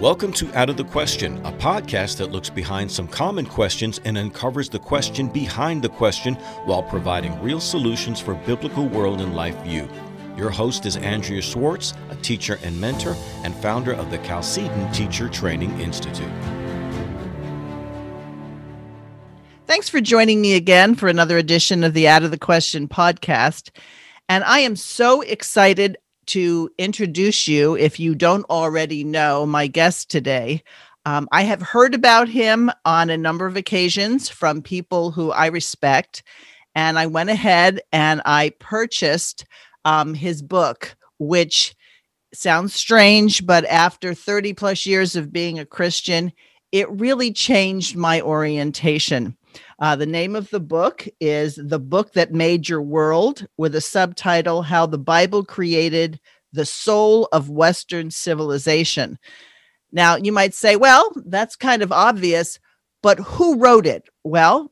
[0.00, 4.16] Welcome to Out of the Question, a podcast that looks behind some common questions and
[4.16, 9.58] uncovers the question behind the question while providing real solutions for biblical world and life
[9.58, 9.86] view.
[10.38, 13.14] Your host is Andrea Schwartz, a teacher and mentor
[13.44, 16.32] and founder of the Chalcedon Teacher Training Institute.
[19.66, 23.68] Thanks for joining me again for another edition of the Out of the Question podcast.
[24.30, 30.10] And I am so excited to introduce you, if you don't already know, my guest
[30.10, 30.62] today.
[31.06, 35.46] Um, I have heard about him on a number of occasions from people who I
[35.46, 36.22] respect.
[36.74, 39.44] And I went ahead and I purchased
[39.84, 41.74] um, his book, which
[42.32, 46.32] sounds strange, but after 30 plus years of being a Christian,
[46.70, 49.36] it really changed my orientation.
[49.80, 53.80] Uh, the name of the book is The Book That Made Your World, with a
[53.80, 56.20] subtitle How the Bible Created
[56.52, 59.18] the Soul of Western Civilization.
[59.90, 62.58] Now, you might say, well, that's kind of obvious,
[63.02, 64.06] but who wrote it?
[64.22, 64.70] Well,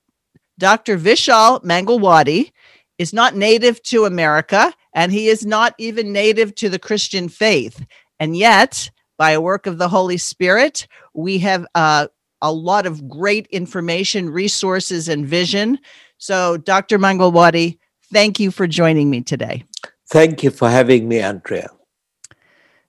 [0.59, 0.99] Dr.
[0.99, 2.53] Vishal Mangalwadi
[2.99, 7.83] is not native to America, and he is not even native to the Christian faith.
[8.21, 12.09] And yet, by a work of the Holy Spirit, we have uh,
[12.43, 15.79] a lot of great information, resources, and vision.
[16.19, 16.99] So, Dr.
[16.99, 17.79] Mangalwadi,
[18.13, 19.65] thank you for joining me today.
[20.09, 21.69] Thank you for having me, Andrea.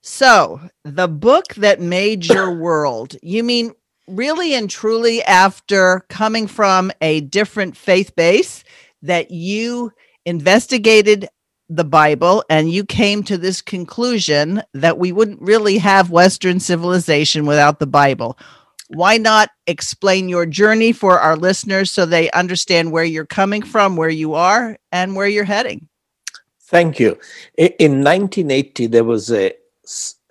[0.02, 3.73] So, the book that made your world, you mean
[4.08, 8.63] really and truly after coming from a different faith base
[9.02, 9.91] that you
[10.25, 11.28] investigated
[11.69, 17.45] the Bible and you came to this conclusion that we wouldn't really have Western civilization
[17.45, 18.38] without the Bible
[18.89, 23.95] why not explain your journey for our listeners so they understand where you're coming from,
[23.95, 25.87] where you are, and where you're heading?
[26.63, 27.17] Thank you.
[27.57, 29.53] In 1980, there was a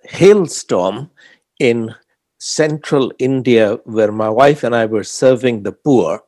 [0.03, 1.09] hailstorm
[1.59, 1.95] in
[2.37, 6.23] central India where my wife and I were serving the poor.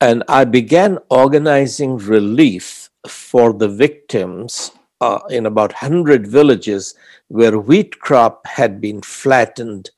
[0.00, 6.94] And I began organizing relief for the victims uh, in about 100 villages
[7.28, 9.90] where wheat crop had been flattened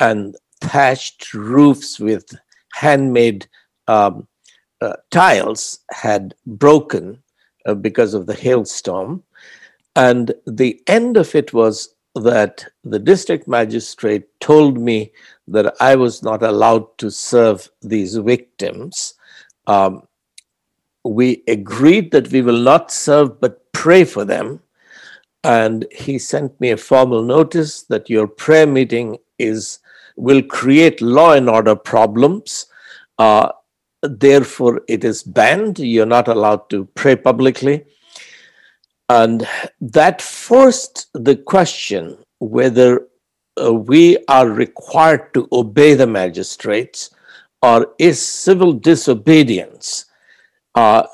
[0.00, 2.24] and thatched roofs with
[2.72, 3.46] handmade
[3.86, 4.26] um,
[4.80, 7.22] uh, tiles had broken
[7.66, 9.22] uh, because of the hailstorm.
[9.96, 15.12] And the end of it was that the district magistrate told me
[15.48, 19.14] that I was not allowed to serve these victims.
[19.66, 20.06] Um,
[21.04, 24.60] we agreed that we will not serve but pray for them.
[25.44, 29.78] And he sent me a formal notice that your prayer meeting is
[30.18, 32.66] will create law and order problems.
[33.18, 33.52] Uh,
[34.02, 35.78] therefore, it is banned.
[35.78, 37.84] You're not allowed to pray publicly.
[39.08, 39.48] And
[39.80, 43.06] that forced the question whether
[43.60, 47.10] uh, we are required to obey the magistrates
[47.62, 50.04] or is civil disobedience
[50.74, 51.04] uh,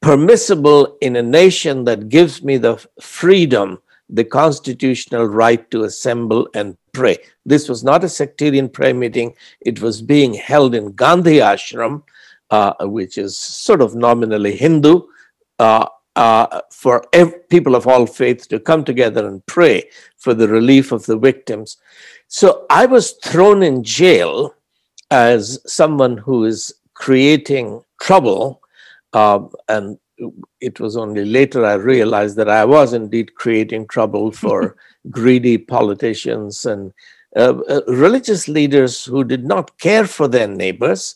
[0.00, 3.78] permissible in a nation that gives me the freedom,
[4.10, 7.18] the constitutional right to assemble and pray.
[7.44, 9.34] This was not a sectarian prayer meeting.
[9.60, 12.02] It was being held in Gandhi Ashram,
[12.50, 15.02] uh, which is sort of nominally Hindu,
[15.58, 15.86] uh,
[16.16, 20.90] uh, for ev- people of all faiths to come together and pray for the relief
[20.90, 21.76] of the victims.
[22.28, 24.54] So I was thrown in jail
[25.10, 28.60] as someone who is creating trouble.
[29.12, 29.98] Um, and
[30.60, 34.76] it was only later I realized that I was indeed creating trouble for
[35.10, 36.92] greedy politicians and
[37.36, 41.14] uh, uh, religious leaders who did not care for their neighbors,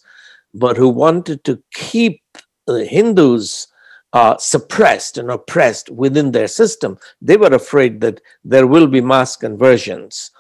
[0.55, 2.21] but who wanted to keep
[2.67, 3.69] the Hindus
[4.13, 6.99] uh, suppressed and oppressed within their system.
[7.23, 10.31] They were afraid that there will be mass conversions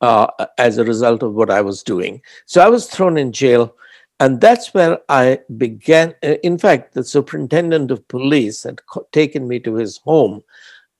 [0.00, 2.22] uh, as a result of what I was doing.
[2.46, 3.74] So I was thrown in jail.
[4.20, 6.14] And that's where I began.
[6.24, 8.80] Uh, in fact, the superintendent of police had
[9.12, 10.42] taken me to his home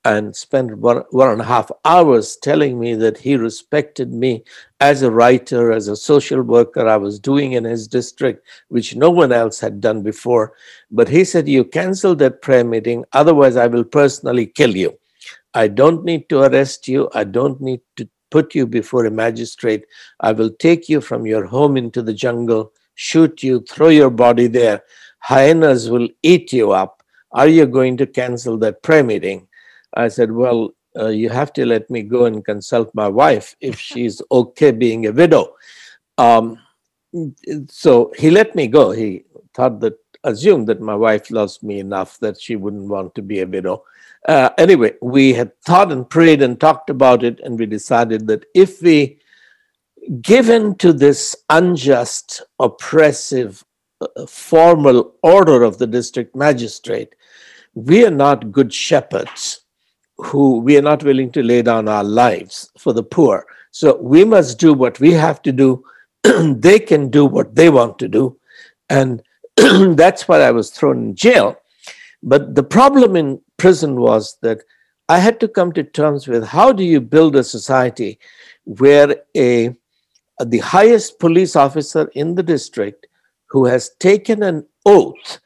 [0.05, 4.43] and spent one, one and a half hours telling me that he respected me
[4.79, 9.09] as a writer, as a social worker I was doing in his district, which no
[9.09, 10.53] one else had done before.
[10.89, 14.97] But he said, You cancel that prayer meeting, otherwise, I will personally kill you.
[15.53, 19.85] I don't need to arrest you, I don't need to put you before a magistrate.
[20.21, 24.47] I will take you from your home into the jungle, shoot you, throw your body
[24.47, 24.83] there.
[25.19, 27.01] Hyenas will eat you up.
[27.31, 29.47] Are you going to cancel that prayer meeting?
[29.93, 33.79] I said, Well, uh, you have to let me go and consult my wife if
[33.87, 35.55] she's okay being a widow.
[36.17, 36.59] Um,
[37.69, 38.91] so he let me go.
[38.91, 39.23] He
[39.53, 43.39] thought that, assumed that my wife loves me enough that she wouldn't want to be
[43.39, 43.85] a widow.
[44.27, 48.43] uh, anyway, we had thought and prayed and talked about it, and we decided that
[48.53, 49.18] if we
[50.21, 53.63] give in to this unjust, oppressive,
[54.01, 57.13] uh, formal order of the district magistrate,
[57.75, 59.61] we are not good shepherds
[60.17, 63.45] who we are not willing to lay down our lives for the poor.
[63.71, 65.83] So we must do what we have to do.
[66.23, 68.37] they can do what they want to do.
[68.89, 69.21] And
[69.55, 71.57] that's why I was thrown in jail.
[72.21, 74.59] But the problem in prison was that
[75.07, 78.19] I had to come to terms with how do you build a society
[78.65, 79.73] where a
[80.45, 83.07] the highest police officer in the district
[83.47, 85.39] who has taken an oath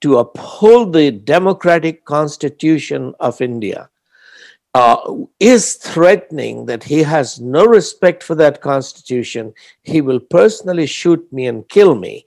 [0.00, 3.90] to uphold the democratic constitution of India
[4.74, 4.96] uh,
[5.40, 9.52] is threatening that he has no respect for that constitution.
[9.82, 12.24] He will personally shoot me and kill me.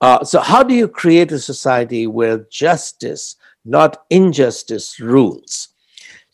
[0.00, 5.68] Uh, so, how do you create a society where justice, not injustice, rules?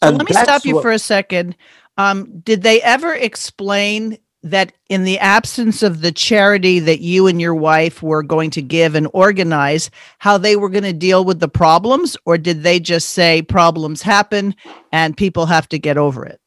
[0.03, 1.57] So let me stop you what, for a second.
[1.97, 7.41] Um, did they ever explain that in the absence of the charity that you and
[7.41, 11.41] your wife were going to give and organize, how they were going to deal with
[11.41, 12.17] the problems?
[12.25, 14.55] Or did they just say problems happen
[14.91, 16.41] and people have to get over it?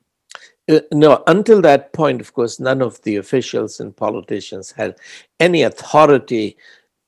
[0.67, 4.95] Uh, no, until that point, of course, none of the officials and politicians had
[5.39, 6.57] any authority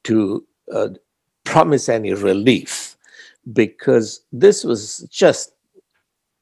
[0.04, 0.90] to uh,
[1.44, 2.96] promise any relief
[3.54, 5.54] because this was just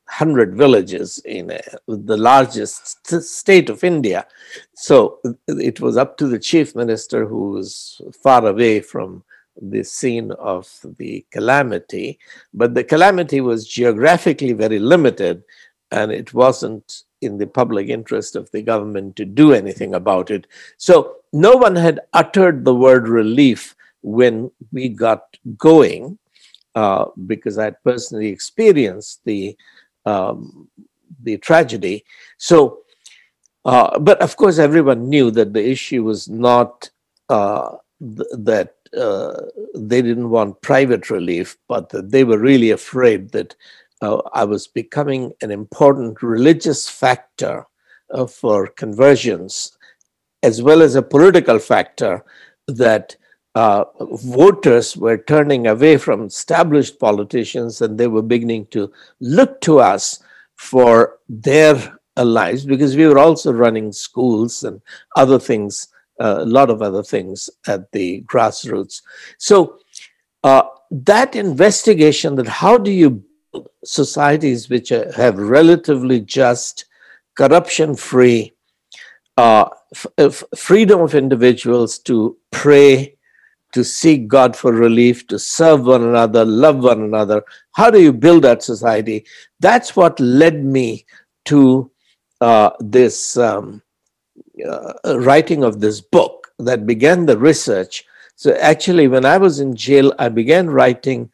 [0.07, 4.27] 100 villages in a, the largest state of India.
[4.75, 9.23] So it was up to the chief minister who was far away from
[9.61, 12.19] the scene of the calamity.
[12.53, 15.43] But the calamity was geographically very limited,
[15.91, 20.45] and it wasn't in the public interest of the government to do anything about it.
[20.77, 25.23] So no one had uttered the word relief when we got
[25.57, 26.19] going,
[26.75, 29.57] uh, because I had personally experienced the
[30.05, 30.69] um,
[31.23, 32.05] the tragedy.
[32.37, 32.79] So,
[33.65, 36.89] uh, but of course, everyone knew that the issue was not
[37.29, 39.41] uh, th- that uh,
[39.75, 43.55] they didn't want private relief, but that they were really afraid that
[44.01, 47.65] uh, I was becoming an important religious factor
[48.11, 49.77] uh, for conversions,
[50.43, 52.23] as well as a political factor
[52.67, 53.15] that
[53.55, 58.91] uh, voters were turning away from established politicians and they were beginning to
[59.21, 60.21] look to us
[60.55, 64.81] for their lives because we were also running schools and
[65.15, 65.87] other things,
[66.19, 69.01] uh, a lot of other things at the grassroots.
[69.37, 69.79] So
[70.43, 73.23] uh, that investigation that how do you
[73.53, 76.85] build societies which have relatively just,
[77.35, 78.53] corruption free,
[79.37, 79.69] uh,
[80.17, 83.14] f- freedom of individuals to pray
[83.75, 87.43] to seek God for relief, to serve one another, love one another.
[87.73, 89.25] How do you build that society?
[89.59, 91.05] That's what led me
[91.45, 91.91] to
[92.39, 93.81] uh, this um,
[94.65, 98.05] uh, writing of this book that began the research.
[98.37, 101.29] So, actually, when I was in jail, I began writing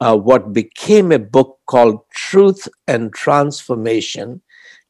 [0.00, 4.40] uh, what became a book called Truth and Transformation,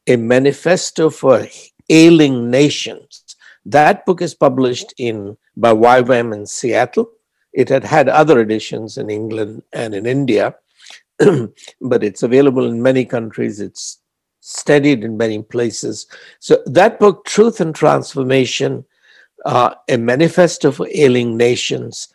[0.07, 1.49] a manifesto for
[1.89, 3.22] ailing nations.
[3.65, 7.11] That book is published in by YWAM in Seattle.
[7.53, 10.55] It had had other editions in England and in India,
[11.19, 13.61] but it's available in many countries.
[13.61, 13.99] It's
[14.41, 16.07] studied in many places.
[16.41, 18.85] So that book, Truth and Transformation,
[19.45, 22.09] uh, a manifesto for ailing nations,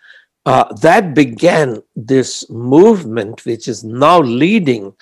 [0.45, 4.93] uh, that began this movement, which is now leading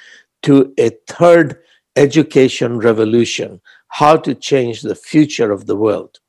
[0.43, 1.60] to a third
[1.96, 6.19] education revolution how to change the future of the world.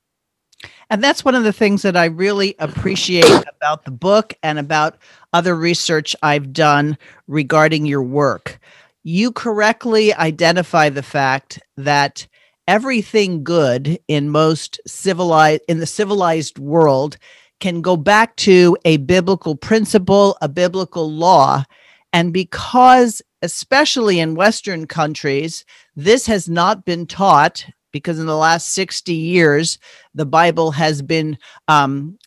[0.88, 4.96] And that's one of the things that I really appreciate about the book and about
[5.32, 8.60] other research I've done regarding your work.
[9.02, 12.26] You correctly identify the fact that
[12.68, 17.16] everything good in most civilized in the civilized world
[17.58, 21.64] can go back to a biblical principle, a biblical law.
[22.12, 25.64] And because, especially in Western countries,
[25.94, 27.66] this has not been taught
[27.96, 29.78] because in the last 60 years,
[30.14, 32.18] the Bible has been um,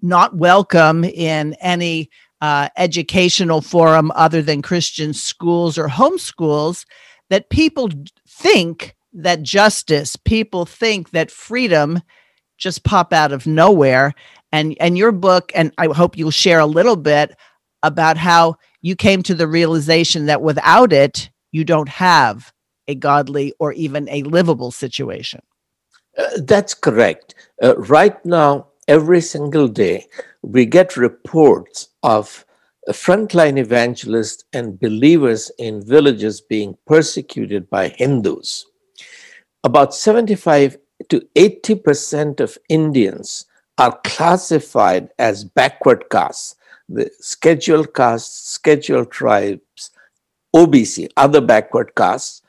[0.00, 2.08] not welcome in any
[2.40, 6.86] uh, educational forum other than Christian schools or homeschools,
[7.28, 7.90] that people
[8.26, 12.00] think that justice, people think that freedom
[12.56, 14.14] just pop out of nowhere.
[14.52, 17.36] And and your book, and I hope you'll share a little bit
[17.82, 22.52] about how you came to the realization that without it, you don't have
[22.90, 25.42] a godly or even a livable situation.
[26.18, 27.34] Uh, that's correct.
[27.62, 30.06] Uh, right now, every single day,
[30.42, 32.44] we get reports of
[32.88, 38.66] frontline evangelists and believers in villages being persecuted by Hindus.
[39.62, 40.76] About 75
[41.08, 43.46] to 80% of Indians
[43.78, 46.56] are classified as backward castes,
[46.88, 49.90] the scheduled castes, scheduled tribes,
[50.54, 52.42] OBC, other backward castes.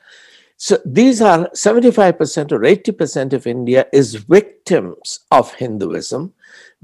[0.62, 6.32] So these are 75% or 80% of India is victims of Hinduism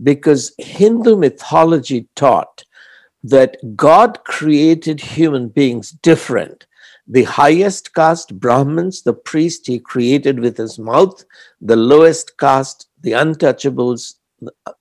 [0.02, 2.64] because Hindu mythology taught
[3.23, 6.66] that God created human beings different.
[7.06, 11.25] The highest caste, Brahmins, the priest, he created with his mouth.
[11.61, 14.14] The lowest caste, the untouchables,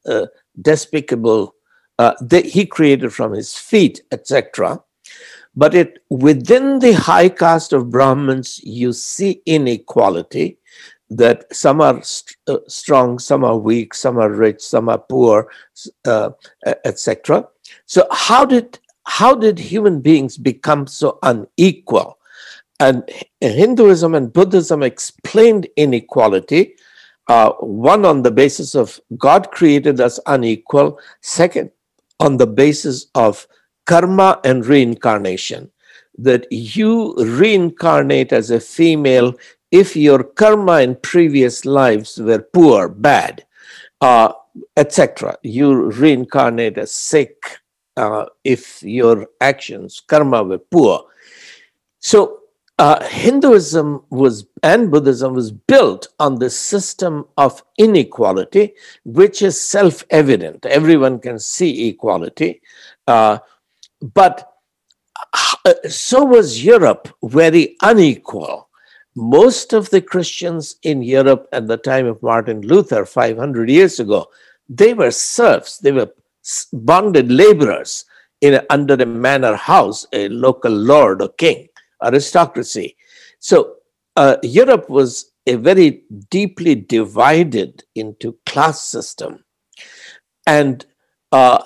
[0.08, 0.26] uh,
[0.60, 1.54] despicable,
[2.00, 4.82] uh, he created from his feet, etc.
[5.58, 10.60] But it within the high caste of Brahmins, you see inequality
[11.10, 15.50] that some are st- uh, strong, some are weak, some are rich, some are poor,
[16.06, 16.30] uh,
[16.86, 17.48] etc.
[17.88, 22.20] So how did how did human beings become so unequal?
[22.80, 23.10] And
[23.42, 26.76] Hinduism and Buddhism explained inequality.
[27.28, 31.00] Uh, one on the basis of God created us unequal.
[31.22, 31.72] Second,
[32.20, 33.48] on the basis of
[33.88, 35.72] karma and reincarnation.
[36.20, 39.34] That you reincarnate as a female
[39.72, 43.46] if your karma in previous lives were poor, bad,
[44.02, 44.34] uh,
[44.76, 45.38] etc.
[45.44, 47.60] You reincarnate as sick
[47.98, 51.06] uh, if your actions, karma, were poor.
[52.00, 52.40] So
[52.80, 60.66] uh, Hinduism was and Buddhism was built on the system of inequality, which is self-evident.
[60.66, 62.62] Everyone can see equality,
[63.08, 63.40] uh,
[64.02, 64.52] but
[65.66, 68.70] uh, so was Europe very unequal.
[69.16, 74.28] Most of the Christians in Europe at the time of Martin Luther, 500 years ago,
[74.70, 75.80] they were serfs.
[75.80, 76.12] They were
[76.72, 78.06] bonded laborers
[78.42, 81.68] in under a manor house, a local lord or king,
[82.04, 82.96] aristocracy.
[83.40, 83.78] So
[84.16, 89.44] uh, Europe was a very deeply divided into class system,
[90.46, 90.86] and
[91.32, 91.64] uh,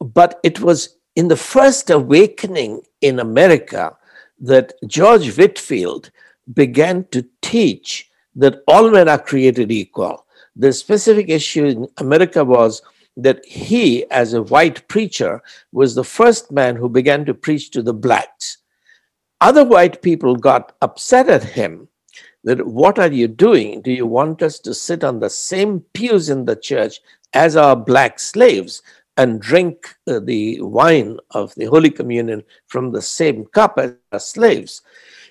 [0.00, 3.96] but it was in the first awakening in America
[4.40, 6.10] that George Whitefield
[6.54, 10.26] began to teach that all men are created equal.
[10.56, 12.82] The specific issue in America was
[13.16, 15.42] that he, as a white preacher,
[15.72, 18.58] was the first man who began to preach to the blacks.
[19.40, 21.88] Other white people got upset at him
[22.44, 23.82] that what are you doing?
[23.82, 27.00] Do you want us to sit on the same pews in the church
[27.34, 28.82] as our black slaves
[29.16, 33.78] and drink uh, the wine of the Holy Communion from the same cup
[34.12, 34.82] as slaves?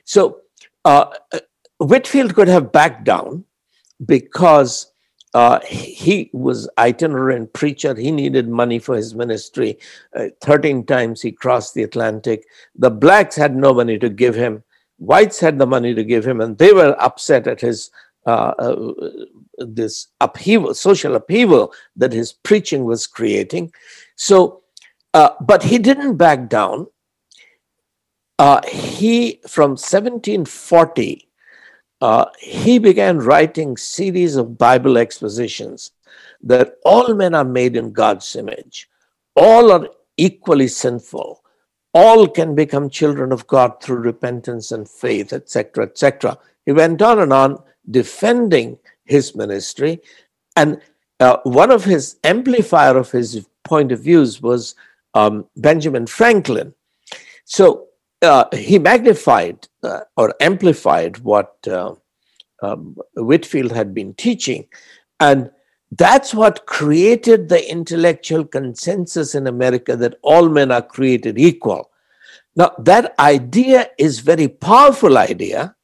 [0.04, 0.42] So
[0.86, 1.40] uh, uh
[1.78, 3.46] Whitefield could have backed down
[4.06, 4.92] because
[5.34, 7.96] uh, he was itinerant preacher.
[7.96, 9.80] He needed money for his ministry.
[10.16, 12.46] Uh, 13 times he crossed the Atlantic.
[12.76, 14.64] The blacks had no money to give him.
[14.98, 17.90] Whites had the money to give him, and they were upset at his
[18.26, 18.94] uh, uh
[19.58, 23.72] this upheaval, social upheaval that his preaching was creating.
[24.16, 24.62] So,
[25.14, 26.88] uh, but he didn't back down.
[28.40, 31.28] Uh, he from 1740
[32.02, 35.92] uh, he began writing series of Bible expositions
[36.42, 38.90] that all men are made in God's image,
[39.36, 39.88] all are
[40.18, 41.44] equally sinful,
[41.94, 46.38] all can become children of God through repentance and faith, etc., etc.
[46.66, 50.00] He went on and on defending his ministry,
[50.56, 50.82] and
[51.20, 54.76] uh, one of his amplifier of his point of views was
[55.14, 56.74] um, Benjamin Franklin.
[57.46, 57.88] So
[58.22, 61.96] uh, he magnified uh, or amplified what uh,
[62.62, 64.68] um, Whitefield had been teaching.
[65.20, 65.52] And
[65.92, 71.90] that's what created the intellectual consensus in America that all men are created equal.
[72.56, 75.76] Now, that idea is very powerful idea.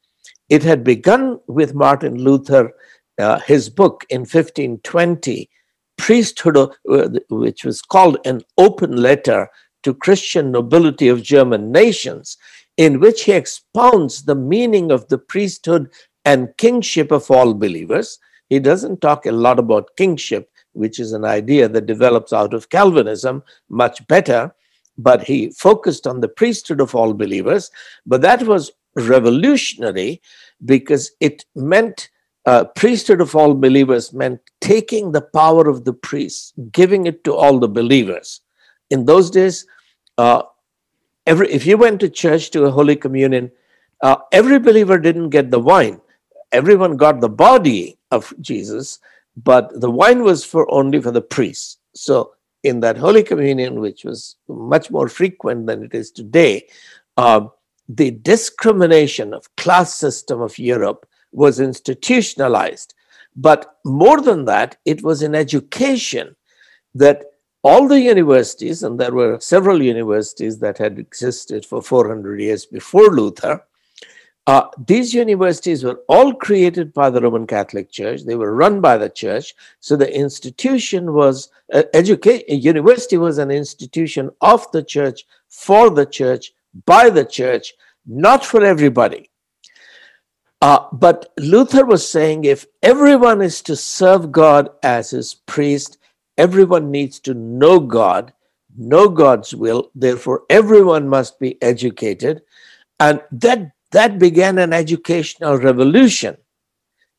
[0.48, 2.72] It had begun with Martin Luther,
[3.18, 5.50] uh, his book in 1520,
[5.98, 9.48] Priesthood, uh, which was called an open letter
[9.82, 12.36] to Christian nobility of German nations,
[12.76, 15.90] in which he expounds the meaning of the priesthood
[16.24, 18.18] and kingship of all believers.
[18.48, 22.70] He doesn't talk a lot about kingship, which is an idea that develops out of
[22.70, 24.54] Calvinism much better,
[24.96, 27.70] but he focused on the priesthood of all believers.
[28.06, 30.20] But that was revolutionary
[30.64, 32.10] because it meant
[32.46, 37.34] uh, priesthood of all believers meant taking the power of the priests, giving it to
[37.34, 38.40] all the believers
[38.90, 39.66] in those days,
[40.16, 40.42] uh,
[41.26, 43.50] every if you went to church to a Holy Communion,
[44.02, 46.00] uh, every believer didn't get the wine.
[46.52, 49.00] Everyone got the body of Jesus,
[49.36, 51.78] but the wine was for only for the priests.
[51.94, 56.66] So in that Holy Communion, which was much more frequent than it is today,
[57.16, 57.46] uh,
[57.88, 62.94] the discrimination of class system of Europe was institutionalized.
[63.36, 66.36] But more than that, it was in education
[66.94, 67.24] that
[67.62, 73.10] all the universities, and there were several universities that had existed for 400 years before
[73.10, 73.64] Luther,
[74.46, 78.24] uh, these universities were all created by the Roman Catholic Church.
[78.24, 79.54] They were run by the church.
[79.80, 86.06] So the institution was, uh, education, university was an institution of the church, for the
[86.06, 86.54] church,
[86.86, 87.74] by the church,
[88.06, 89.30] not for everybody.
[90.60, 95.98] Uh, but Luther was saying if everyone is to serve God as his priest,
[96.36, 98.32] everyone needs to know God,
[98.76, 99.90] know God's will.
[99.94, 102.42] Therefore, everyone must be educated.
[102.98, 106.36] And that, that began an educational revolution.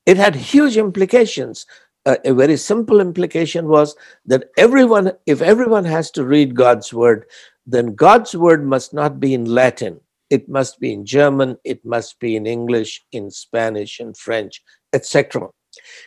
[0.05, 1.65] It had huge implications.
[2.05, 7.25] Uh, a very simple implication was that everyone, if everyone has to read God's word,
[7.71, 9.99] then God's word must not be in Latin.
[10.29, 15.49] It must be in German, it must be in English, in Spanish, in French, etc.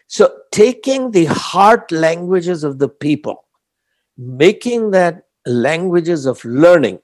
[0.08, 3.44] So, taking the heart languages of the people,
[4.16, 6.98] making that languages of learning,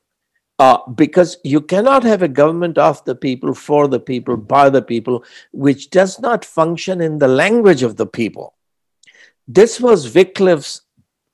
[0.58, 4.82] uh, because you cannot have a government of the people, for the people, by the
[4.82, 8.54] people, which does not function in the language of the people.
[9.46, 10.82] This was Wycliffe's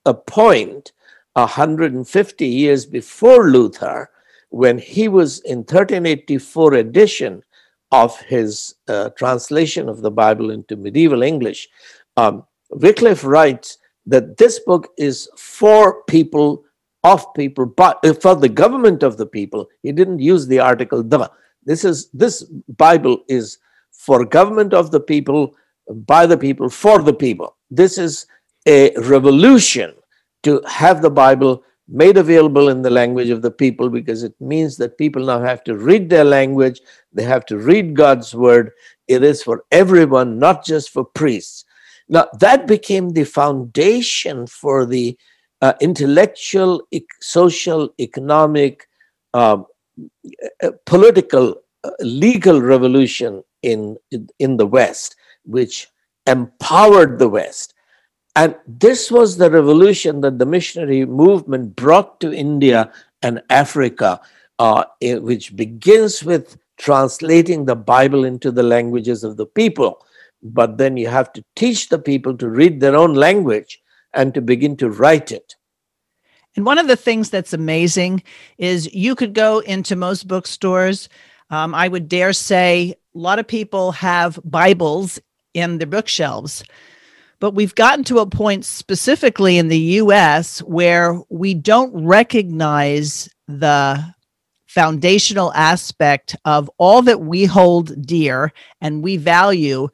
[0.06, 0.92] a point
[1.34, 4.10] 150 years before Luther,
[4.50, 7.42] when he was in 1384 edition
[7.90, 11.68] of his uh, translation of the Bible into medieval English,
[12.16, 16.64] um, Wycliffe writes that this book is for people,
[17.02, 19.68] of people, but uh, for the government of the people.
[19.82, 21.30] He didn't use the article the.
[21.64, 22.42] This is this
[22.76, 23.58] Bible is
[23.92, 25.54] for government of the people,
[25.90, 27.56] by the people, for the people.
[27.70, 28.26] This is
[28.66, 29.94] a revolution
[30.44, 34.76] to have the Bible made available in the language of the people because it means
[34.78, 36.80] that people now have to read their language,
[37.12, 38.70] they have to read God's word.
[39.06, 41.64] It is for everyone, not just for priests.
[42.08, 45.16] Now, that became the foundation for the
[45.60, 46.86] uh, intellectual,
[47.20, 48.86] social, economic,
[49.32, 49.66] um,
[50.62, 53.96] uh, political, uh, legal revolution in,
[54.38, 55.88] in the West, which
[56.26, 57.73] empowered the West
[58.36, 62.92] and this was the revolution that the missionary movement brought to India
[63.22, 64.20] and Africa,
[64.58, 70.04] uh, which begins with translating the Bible into the languages of the people.
[70.42, 73.80] But then you have to teach the people to read their own language
[74.12, 75.54] and to begin to write it.
[76.56, 78.22] And one of the things that's amazing
[78.58, 81.08] is you could go into most bookstores.
[81.50, 85.20] Um, I would dare say a lot of people have Bibles
[85.52, 86.64] in their bookshelves.
[87.40, 94.14] But we've gotten to a point specifically in the US where we don't recognize the
[94.66, 99.88] foundational aspect of all that we hold dear and we value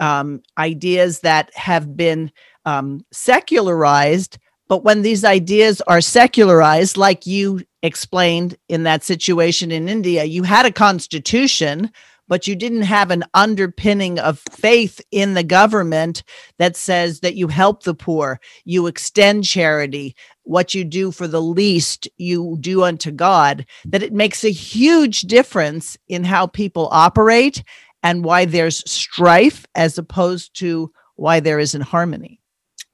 [0.00, 2.30] um, ideas that have been
[2.66, 4.38] um, secularized.
[4.68, 10.42] But when these ideas are secularized, like you explained in that situation in India, you
[10.42, 11.90] had a constitution
[12.28, 16.22] but you didn't have an underpinning of faith in the government
[16.58, 21.42] that says that you help the poor, you extend charity, what you do for the
[21.42, 27.62] least, you do unto God, that it makes a huge difference in how people operate
[28.02, 32.40] and why there's strife as opposed to why there isn't harmony.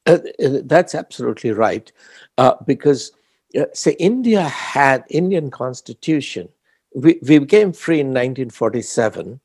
[0.06, 1.92] Uh, uh that's absolutely right,
[2.38, 3.12] uh, because
[3.58, 6.48] uh, say India had Indian constitution
[6.94, 9.40] we, we became free in 1947,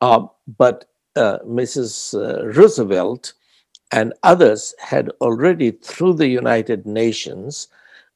[0.00, 0.26] uh,
[0.58, 2.14] but uh, Mrs.
[2.14, 3.32] Uh, Roosevelt
[3.92, 7.68] and others had already, through the United Nations,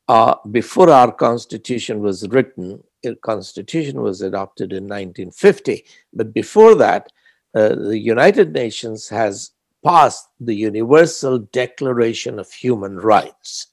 [0.08, 7.12] uh, before our Constitution was written, the Constitution was adopted in 1950, but before that,
[7.54, 9.52] uh, the United Nations has
[9.84, 13.68] passed the Universal Declaration of Human Rights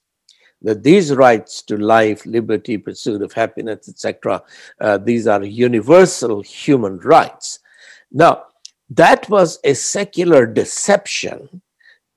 [0.61, 4.41] that these rights to life, liberty, pursuit of happiness, etc.,
[4.81, 7.59] uh, these are universal human rights.
[8.11, 8.45] Now,
[8.89, 11.61] that was a secular deception.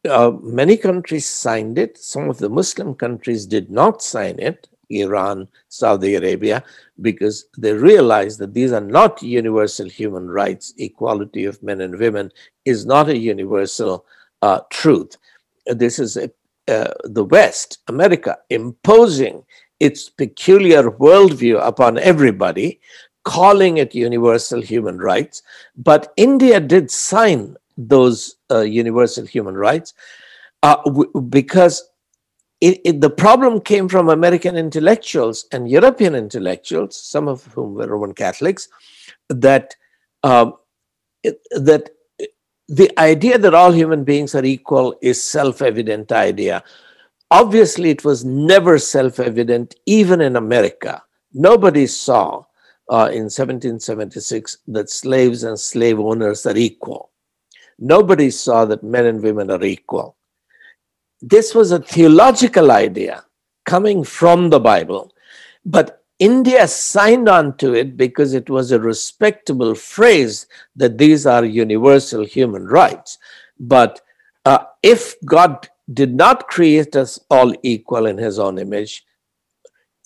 [0.09, 1.99] Uh, many countries signed it.
[1.99, 6.65] Some of the Muslim countries did not sign it, Iran, Saudi Arabia,
[7.01, 10.73] because they realized that these are not universal human rights.
[10.79, 12.33] Equality of men and women
[12.65, 14.07] is not a universal
[14.43, 15.17] uh, truth.
[15.67, 16.31] This is a
[16.71, 19.45] uh, the West, America, imposing
[19.81, 22.81] its peculiar worldview upon everybody,
[23.25, 25.43] calling it universal human rights.
[25.77, 29.95] But India did sign those uh, universal human rights
[30.63, 31.91] uh, w- because
[32.61, 37.87] it, it, the problem came from American intellectuals and European intellectuals, some of whom were
[37.87, 38.69] Roman Catholics,
[39.29, 39.75] that
[40.23, 40.55] um,
[41.53, 41.91] that
[42.71, 46.63] the idea that all human beings are equal is self-evident idea.
[47.31, 51.03] Obviously, it was never self-evident, even in America.
[51.33, 52.45] Nobody saw
[52.91, 57.11] uh, in 1776 that slaves and slave owners are equal.
[57.79, 60.17] Nobody saw that men and women are equal
[61.21, 63.25] this was a theological idea
[63.67, 65.13] coming from the Bible,
[65.65, 71.45] but India signed on to it because it was a respectable phrase that these are
[71.45, 73.19] universal human rights.
[73.59, 74.01] But
[74.45, 79.05] uh, if God did not create us all equal in his own image,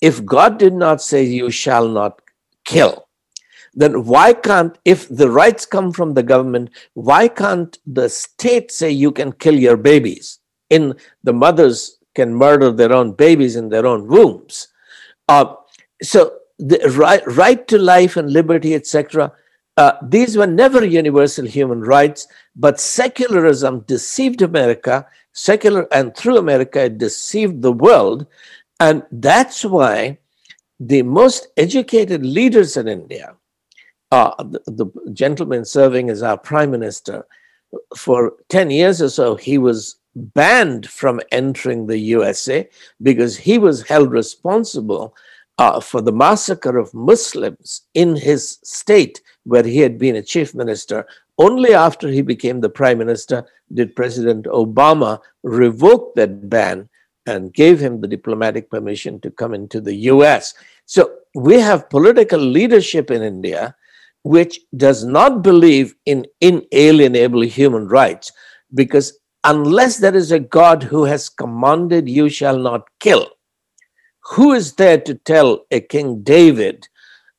[0.01, 2.19] if God did not say, You shall not
[2.63, 3.07] kill,
[3.75, 8.89] then why can't, if the rights come from the government, why can't the state say
[8.89, 10.39] you can kill your babies?
[10.69, 14.67] in the mothers can murder their own babies in their own wombs.
[15.27, 15.55] Uh,
[16.01, 19.31] so the right, right to life and liberty, etc.,
[19.77, 26.85] uh, these were never universal human rights, but secularism deceived America, secular, and through America,
[26.85, 28.25] it deceived the world.
[28.79, 30.17] And that's why
[30.79, 33.35] the most educated leaders in India,
[34.11, 37.25] uh, the, the gentleman serving as our prime minister,
[37.97, 42.67] for 10 years or so, he was banned from entering the USA
[43.01, 45.13] because he was held responsible
[45.57, 50.53] uh, for the massacre of Muslims in his state where he had been a chief
[50.53, 51.05] minister.
[51.37, 56.89] Only after he became the prime minister did President Obama revoke that ban
[57.25, 60.53] and gave him the diplomatic permission to come into the US.
[60.85, 63.75] So we have political leadership in India
[64.23, 68.31] which does not believe in inalienable human rights
[68.73, 73.29] because unless there is a God who has commanded, you shall not kill.
[74.31, 76.87] Who is there to tell a King David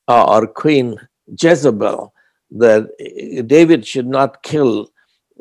[0.07, 0.97] uh, or Queen
[1.39, 2.13] Jezebel
[2.51, 2.89] that
[3.47, 4.89] David should not kill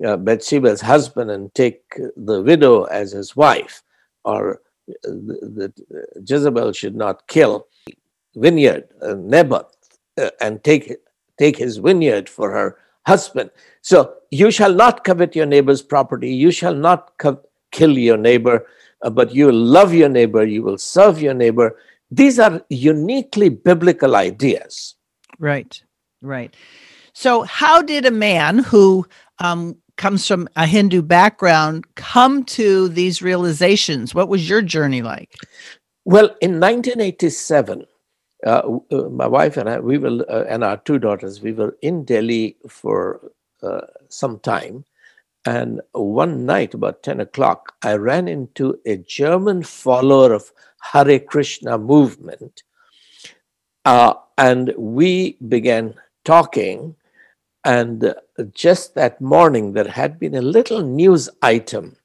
[0.05, 1.83] uh, Bathsheba's husband and take
[2.17, 3.83] the widow as his wife,
[4.25, 5.73] or that
[6.27, 7.67] Jezebel should not kill
[8.37, 9.75] vineyard uh, Naboth
[10.21, 10.97] uh, and take
[11.39, 13.51] take his vineyard for her husband.
[13.83, 16.31] So you shall not covet your neighbor's property.
[16.35, 17.41] You shall not co-
[17.73, 18.65] kill your neighbor, uh,
[19.11, 20.45] but you will love your neighbor.
[20.45, 21.77] You will serve your neighbor.
[22.11, 24.95] These are uniquely biblical ideas.
[25.39, 25.83] Right,
[26.23, 26.55] right.
[27.13, 29.07] So, how did a man who
[29.39, 34.15] um, comes from a Hindu background come to these realizations?
[34.15, 35.35] What was your journey like?
[36.05, 37.87] Well, in 1987,
[38.47, 41.77] uh, uh, my wife and I, we were, uh, and our two daughters, we were
[41.83, 44.85] in Delhi for uh, some time.
[45.47, 50.51] And one night, about 10 o'clock, I ran into a German follower of
[50.83, 52.65] Hare Krishna movement.
[53.85, 56.97] Uh, and we began talking.
[57.65, 58.13] And
[58.53, 61.97] just that morning, there had been a little news item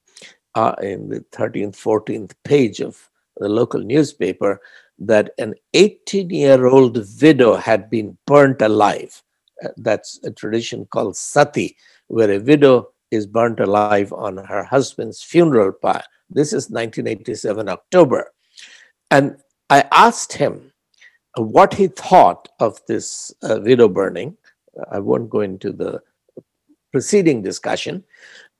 [0.54, 4.60] uh, in the 13th, 14th page of the local newspaper
[4.98, 9.20] that an 18 year old widow had been burnt alive.
[9.64, 11.76] Uh, that's a tradition called sati,
[12.06, 16.02] where a widow is burnt alive on her husband's funeral pyre.
[16.30, 18.32] This is 1987 October.
[19.10, 19.36] And
[19.68, 20.72] I asked him
[21.36, 24.36] what he thought of this uh, widow burning.
[24.90, 26.00] I won't go into the
[26.90, 28.04] preceding discussion.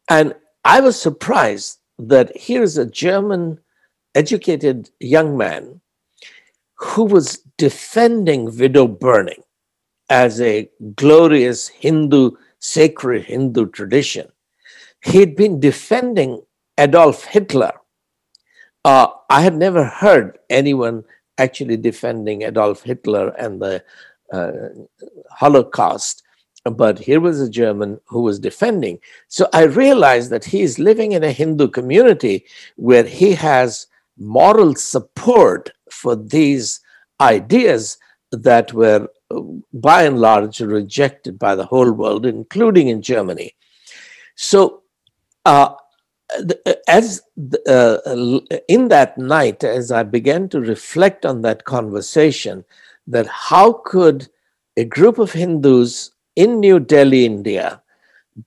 [0.09, 0.35] And
[0.65, 3.59] I was surprised that here's a German
[4.15, 5.81] educated young man
[6.77, 9.43] who was defending widow burning
[10.11, 14.31] as a glorious Hindu, sacred Hindu tradition.
[15.03, 16.43] He'd been defending
[16.79, 17.73] Adolf Hitler.
[18.85, 21.05] Uh, I had never heard anyone
[21.39, 23.83] actually defending Adolf Hitler and the
[24.33, 24.53] uh,
[25.31, 26.23] Holocaust,
[26.65, 28.99] but here was a German who was defending.
[29.29, 32.45] So I realized that he is living in a Hindu community
[32.77, 33.89] where he has
[34.19, 36.81] moral support for these
[37.21, 37.99] ideas
[38.31, 39.09] that were
[39.73, 43.55] by and large rejected by the whole world, including in Germany.
[44.35, 44.82] So,
[45.45, 45.75] uh,
[46.89, 47.23] as
[47.69, 47.99] uh,
[48.69, 52.65] in that night, as I began to reflect on that conversation,
[53.07, 54.29] that how could
[54.77, 57.83] a group of Hindus in New Delhi, India,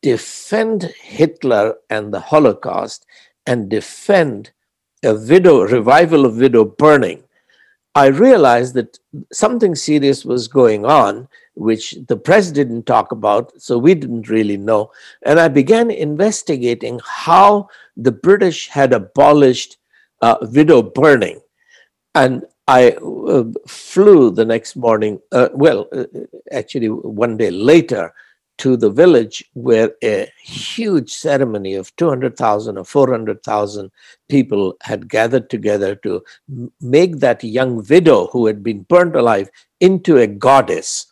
[0.02, 3.06] defend Hitler and the Holocaust
[3.46, 4.52] and defend
[5.04, 7.24] a widow revival of widow burning?
[7.94, 9.00] I realized that
[9.32, 14.58] something serious was going on, which the press didn't talk about, so we didn't really
[14.58, 14.92] know.
[15.24, 19.78] And I began investigating how the British had abolished
[20.22, 21.40] uh, widow burning.
[22.14, 26.06] And I uh, flew the next morning, uh, well, uh,
[26.52, 28.14] actually, one day later,
[28.58, 33.92] to the village where a huge ceremony of 200,000 or 400,000
[34.30, 36.24] people had gathered together to
[36.80, 39.50] make that young widow who had been burnt alive
[39.82, 41.08] into a goddess.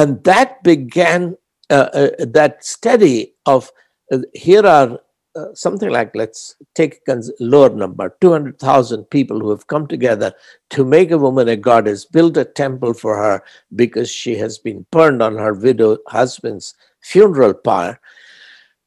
[0.00, 1.36] And that began
[1.68, 3.70] uh, uh, that study of
[4.10, 4.98] uh, here are
[5.36, 10.32] uh, something like let's take a lower number 200,000 people who have come together
[10.70, 13.42] to make a woman a goddess, build a temple for her
[13.76, 18.00] because she has been burned on her widow husband's funeral pyre.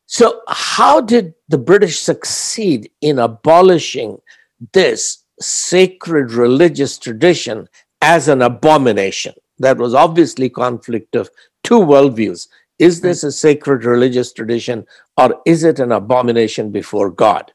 [0.08, 4.17] So, how did the British succeed in abolishing
[4.71, 7.69] this sacred religious tradition
[8.02, 9.36] as an abomination?
[9.63, 11.30] That was obviously conflict of
[11.63, 12.47] two worldviews
[12.80, 14.86] is this a sacred religious tradition
[15.17, 17.52] or is it an abomination before God?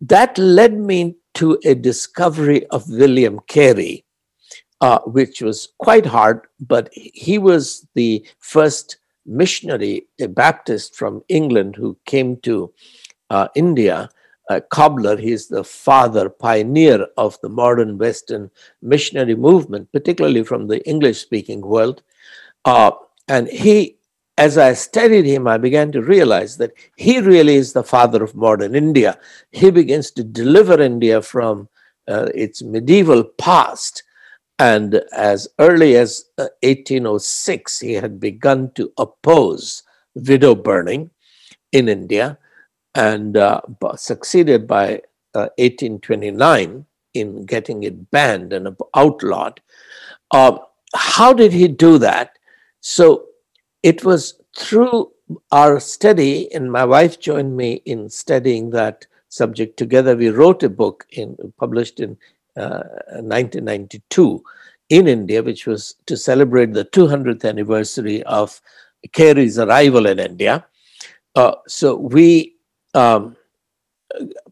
[0.00, 4.04] That led me to a discovery of William Carey,
[4.80, 11.76] uh, which was quite hard, but he was the first missionary, a Baptist from England
[11.76, 12.72] who came to
[13.28, 14.08] uh, India.
[14.50, 18.50] Uh, Cobbler, he's the father, pioneer of the modern Western
[18.82, 22.02] missionary movement, particularly from the English speaking world.
[22.64, 22.90] Uh,
[23.28, 23.96] and he
[24.38, 28.34] as I studied him, I began to realize that he really is the father of
[28.34, 29.18] modern India.
[29.52, 31.68] He begins to deliver India from
[32.08, 34.02] uh, its medieval past.
[34.58, 39.82] And as early as uh, 1806, he had begun to oppose
[40.14, 41.10] widow burning
[41.72, 42.38] in India
[42.94, 43.60] and uh,
[43.96, 46.82] succeeded by 1829 uh,
[47.14, 49.60] in getting it banned and outlawed.
[50.30, 50.58] Uh,
[50.94, 52.38] how did he do that?
[52.80, 53.26] So
[53.82, 55.12] it was through
[55.52, 60.16] our study, and my wife joined me in studying that subject together.
[60.16, 62.16] We wrote a book in published in
[62.56, 62.82] uh,
[63.22, 64.42] 1992
[64.88, 68.60] in India, which was to celebrate the 200th anniversary of
[69.12, 70.66] Carey's arrival in India.
[71.36, 72.56] Uh, so we
[72.94, 73.36] um,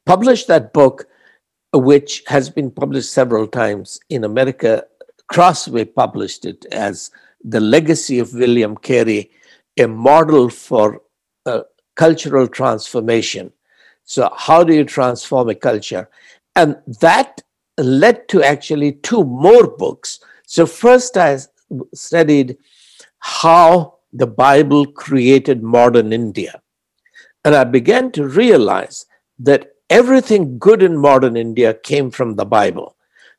[0.07, 1.07] published that book,
[1.73, 4.85] which has been published several times in America.
[5.29, 7.11] Crossway published it as
[7.45, 9.31] the legacy of William Carey,
[9.79, 11.03] a model for
[11.47, 11.61] uh,
[11.97, 13.53] cultural transformation.
[14.05, 16.09] So, how do you transform a culture?
[16.57, 17.43] And that
[17.77, 20.21] led to actually two more books.
[20.47, 21.39] So, first, I
[21.95, 22.57] studied
[23.19, 26.63] how the Bible created modern India.
[27.49, 29.07] And I began to realize
[29.39, 32.95] that everything good in modern India came from the Bible.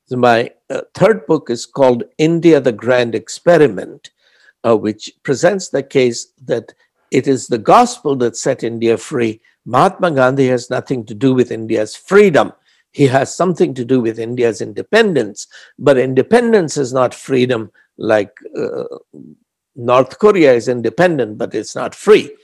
[0.08, 4.10] So my uh, third book is called India the Grand Experiment,
[4.66, 6.74] uh, which presents the case that
[7.12, 9.42] it is the gospel that set India free.
[9.68, 12.52] Mahatma Gandhi has nothing to do with India's freedom.
[12.92, 15.46] He has something to do with India's independence,
[15.78, 18.86] but independence is not freedom like uh,
[19.76, 22.36] North Korea is independent, but it's not free.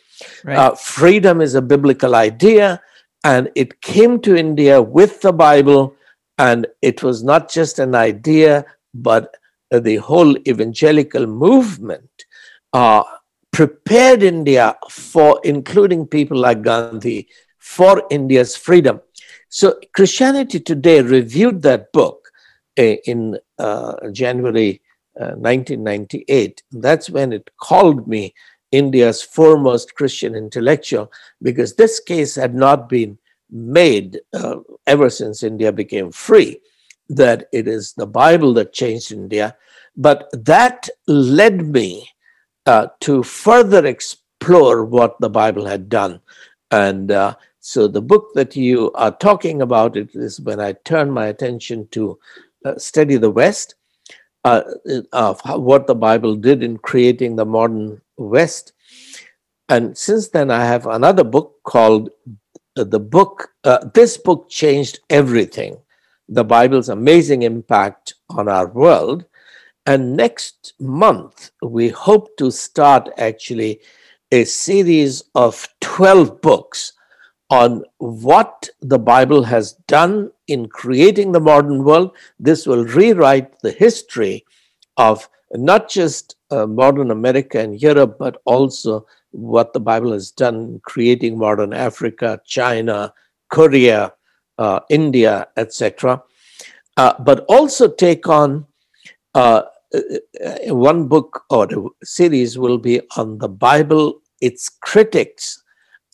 [0.43, 0.57] Right.
[0.57, 2.81] Uh, freedom is a biblical idea,
[3.23, 5.95] and it came to India with the Bible
[6.37, 9.35] and it was not just an idea, but
[9.71, 12.09] the whole evangelical movement
[12.73, 13.03] uh,
[13.51, 19.01] prepared India for, including people like Gandhi, for India's freedom.
[19.49, 22.29] So Christianity Today reviewed that book
[22.77, 24.81] uh, in uh, January
[25.19, 26.63] uh, 1998.
[26.71, 28.33] That's when it called me
[28.75, 31.11] India's foremost Christian intellectual
[31.41, 33.17] because this case had not been
[33.49, 36.59] made uh, ever since India became free,
[37.09, 39.55] that it is the Bible that changed India.
[39.95, 42.09] But that led me
[42.65, 46.19] uh, to further explore what the Bible had done.
[46.71, 51.09] And uh, so the book that you are talking about it is when I turn
[51.11, 52.19] my attention to
[52.65, 53.75] uh, study the West,
[54.45, 54.61] uh,
[55.11, 58.73] of what the Bible did in creating the modern West.
[59.67, 62.11] And since then, I have another book called
[62.75, 65.77] the book, uh, this book changed everything.
[66.29, 69.25] The Bible's amazing impact on our world.
[69.87, 73.81] And next month, we hope to start actually
[74.31, 76.93] a series of 12 books
[77.49, 82.11] on what the Bible has done in creating the modern world.
[82.39, 84.45] This will rewrite the history
[84.97, 90.79] of not just uh, modern America and Europe, but also what the Bible has done
[90.83, 93.13] creating modern Africa, China,
[93.49, 94.13] Korea,
[94.57, 96.23] uh, India, etc.
[96.97, 98.65] Uh, but also take on
[99.33, 105.63] uh, uh, one book or a series will be on the Bible, its critics,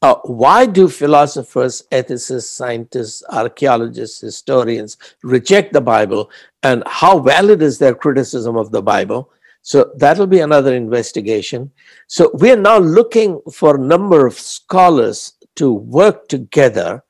[0.02, 6.32] Uh, why do philosophers, ethicists, scientists, archaeologists, historians reject the Bible,
[6.64, 9.30] and how valid is their criticism of the Bible?
[9.62, 11.72] So that'll be another investigation.
[12.08, 17.04] So we are now looking for a number of scholars to work together.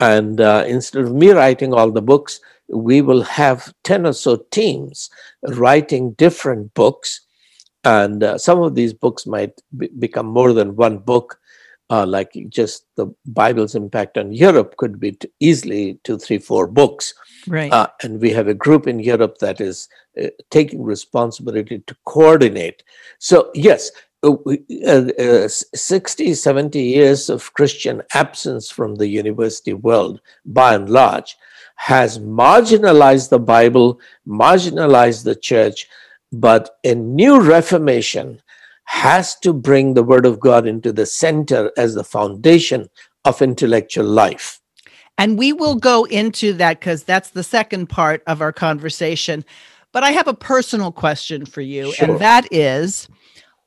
[0.00, 4.36] And uh, instead of me writing all the books, we will have 10 or so
[4.50, 5.10] teams
[5.42, 7.20] writing different books.
[7.84, 11.39] And uh, some of these books might be- become more than one book.
[11.90, 16.68] Uh, like just the Bible's impact on Europe could be t- easily two, three, four
[16.68, 17.12] books.
[17.48, 17.72] Right.
[17.72, 19.88] Uh, and we have a group in Europe that is
[20.22, 22.84] uh, taking responsibility to coordinate.
[23.18, 23.90] So, yes,
[24.22, 24.34] uh,
[24.86, 31.36] uh, 60, 70 years of Christian absence from the university world, by and large,
[31.76, 33.98] has marginalized the Bible,
[34.28, 35.88] marginalized the church,
[36.30, 38.42] but a new reformation
[38.90, 42.88] has to bring the Word of God into the center as the foundation
[43.24, 44.60] of intellectual life.
[45.16, 49.44] And we will go into that because that's the second part of our conversation.
[49.92, 52.10] But I have a personal question for you, Sure.
[52.10, 53.08] and that is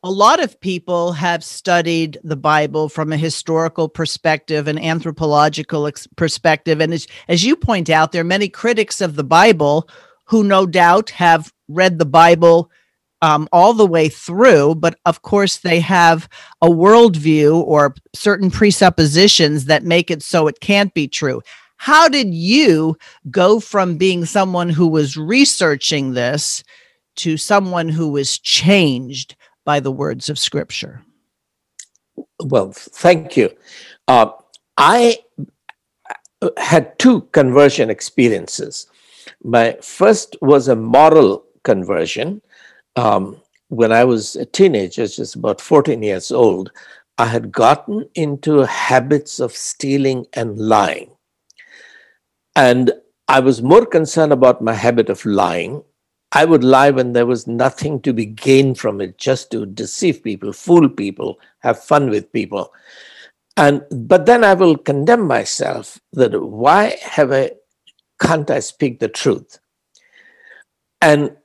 [0.04, 6.06] a lot of people have studied the Bible from a historical perspective, an anthropological ex-
[6.18, 6.82] perspective.
[6.82, 9.88] And as, as you point out, there are many critics of the Bible
[10.26, 12.70] who no doubt have read the Bible
[13.24, 16.28] um, all the way through, but of course they have
[16.62, 21.42] a worldview or certain presuppositions that make it so it can't be true.
[21.78, 22.98] How did you
[23.32, 26.66] go from being someone who was researching this
[27.16, 31.02] to someone who was changed by the words of Scripture?
[32.44, 33.52] Well, thank you.
[34.06, 34.32] Uh,
[34.78, 35.20] I
[36.42, 38.88] uh, had two conversion experiences.
[39.42, 42.42] My first was a moral conversion.
[42.96, 46.72] Um, when I was a teenager, just about 14 years old,
[47.18, 51.12] I had gotten into habits of stealing and lying.
[52.56, 52.92] And
[53.28, 55.84] I was more concerned about my habit of lying.
[56.32, 60.24] I would lie when there was nothing to be gained from it, just to deceive
[60.24, 62.74] people, fool people, have fun with people.
[63.56, 67.52] And but then I will condemn myself that why have I
[68.20, 69.60] can't I speak the truth?
[71.02, 71.36] And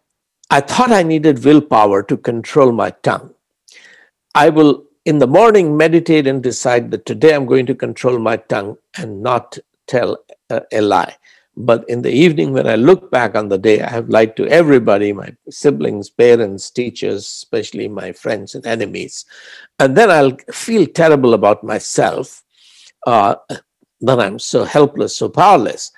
[0.51, 3.35] I thought I needed willpower to control my tongue.
[4.35, 8.37] I will in the morning meditate and decide that today I'm going to control my
[8.37, 11.17] tongue and not tell a, a lie.
[11.57, 14.47] But in the evening, when I look back on the day, I have lied to
[14.47, 19.25] everybody my siblings, parents, teachers, especially my friends and enemies.
[19.79, 22.45] And then I'll feel terrible about myself.
[23.07, 23.35] Uh,
[24.01, 25.91] then I'm so helpless, so powerless.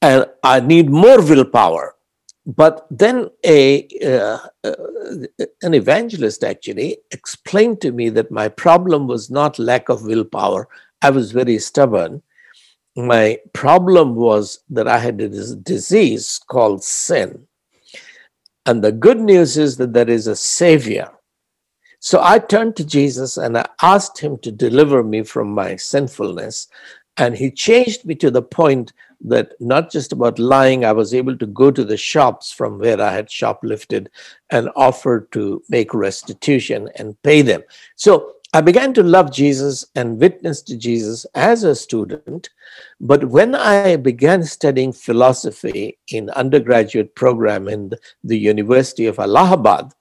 [0.00, 1.94] And I need more willpower.
[2.48, 4.74] But then a uh, uh,
[5.62, 10.66] an evangelist actually explained to me that my problem was not lack of willpower.
[11.02, 12.22] I was very stubborn
[12.98, 17.46] my problem was that I had this disease called sin.
[18.66, 21.10] And the good news is that there is a savior.
[22.00, 26.68] So I turned to Jesus and I asked him to deliver me from my sinfulness.
[27.18, 31.36] And he changed me to the point that not just about lying, I was able
[31.36, 34.06] to go to the shops from where I had shoplifted
[34.50, 37.62] and offer to make restitution and pay them.
[37.96, 42.48] So I began to love Jesus and witness to Jesus as a student.
[43.00, 47.92] But when I began studying philosophy in undergraduate program in
[48.24, 49.92] the University of Allahabad,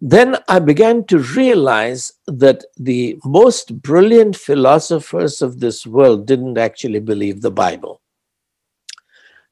[0.00, 7.00] then I began to realize that the most brilliant philosophers of this world didn't actually
[7.00, 8.00] believe the Bible.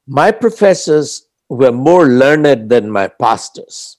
[0.07, 3.97] My professors were more learned than my pastors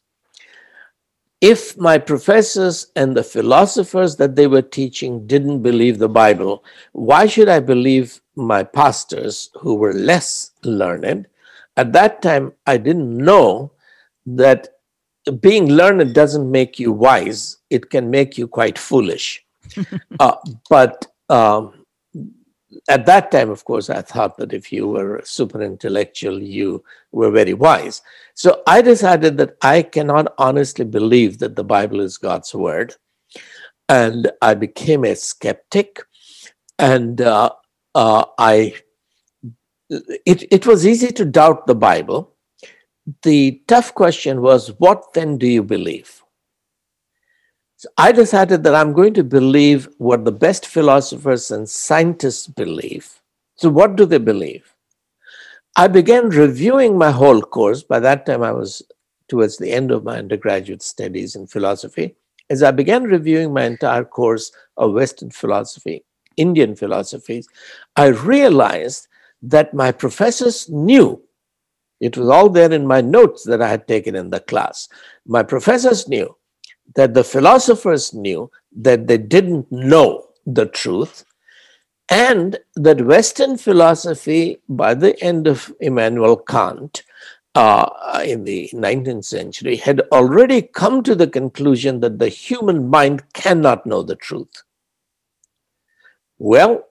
[1.41, 7.27] if my professors and the philosophers that they were teaching didn't believe the Bible, why
[7.27, 11.27] should I believe my pastors who were less learned?
[11.75, 13.71] At that time, I didn't know
[14.25, 14.76] that
[15.31, 19.45] being learned doesn't make you wise, it can make you quite foolish.
[20.19, 20.35] uh,
[20.69, 21.85] but um,
[22.89, 27.31] at that time, of course, I thought that if you were super intellectual, you were
[27.31, 28.01] very wise.
[28.33, 32.95] So I decided that I cannot honestly believe that the Bible is God's word.
[33.89, 36.01] And I became a skeptic.
[36.77, 37.51] And uh,
[37.95, 38.75] uh, I,
[39.89, 42.36] it, it was easy to doubt the Bible.
[43.23, 46.23] The tough question was, what then do you believe?
[47.77, 53.21] So I decided that I'm going to believe what the best philosophers and scientists believe.
[53.55, 54.73] So, what do they believe?
[55.75, 57.83] I began reviewing my whole course.
[57.83, 58.81] By that time, I was
[59.29, 62.15] towards the end of my undergraduate studies in philosophy.
[62.49, 66.03] as I began reviewing my entire course of Western philosophy,
[66.37, 67.47] Indian philosophies,
[67.95, 69.07] I realized
[69.41, 71.21] that my professors knew.
[71.99, 74.87] It was all there in my notes that I had taken in the class.
[75.25, 76.35] My professors knew
[76.95, 81.25] that the philosophers knew that they didn't know the truth,
[82.09, 87.03] and that Western philosophy, by the end of Immanuel Kant,
[87.55, 93.23] uh, in the 19th century, had already come to the conclusion that the human mind
[93.33, 94.63] cannot know the truth.
[96.37, 96.87] Well,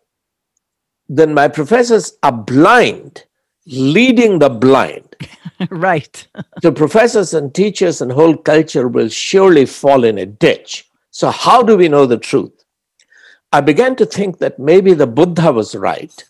[1.09, 3.26] then my professors are blind,
[3.67, 5.17] leading the blind.
[5.71, 6.27] right.
[6.62, 10.89] the professors and teachers and whole culture will surely fall in a ditch.
[11.11, 12.64] So, how do we know the truth?
[13.53, 16.25] I began to think that maybe the Buddha was right.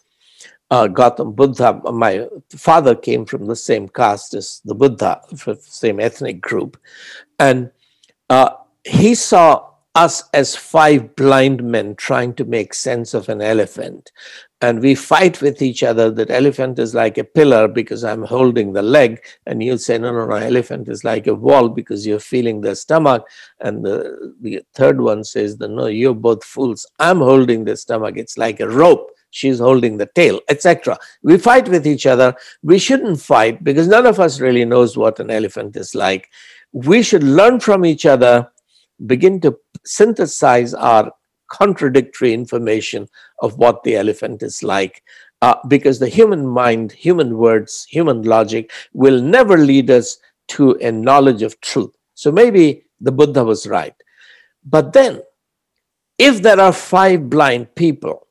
[0.71, 5.21] Uh, Gautam Buddha, my father came from the same caste as the Buddha,
[5.61, 6.77] same ethnic group.
[7.39, 7.71] And
[8.31, 8.51] uh,
[8.85, 14.13] he saw us as five blind men trying to make sense of an elephant
[14.63, 18.73] and we fight with each other that elephant is like a pillar because i'm holding
[18.73, 22.19] the leg and you say no no no elephant is like a wall because you're
[22.19, 23.27] feeling the stomach
[23.61, 26.87] and the, the third one says that no you're both fools.
[26.99, 28.17] I'm holding the stomach.
[28.17, 29.11] It's like a rope.
[29.31, 32.35] She's holding the tail etc we fight with each other.
[32.63, 36.31] We shouldn't fight because none of us really knows what an elephant is like.
[36.73, 38.51] We should learn from each other
[39.05, 41.13] begin to synthesize our
[41.49, 43.09] contradictory information
[43.41, 45.03] of what the elephant is like.
[45.43, 50.19] Uh, because the human mind, human words, human logic will never lead us
[50.49, 51.95] to a knowledge of truth.
[52.15, 53.95] So maybe the Buddha was right.
[54.65, 55.23] But then,
[56.19, 58.27] if there are five blind people,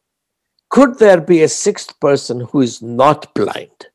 [0.70, 3.88] could there be a sixth person who is not blind?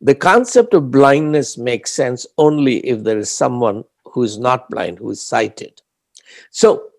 [0.00, 4.98] The concept of blindness makes sense only if there is someone who is not blind,
[4.98, 5.80] who is sighted.
[6.50, 6.90] So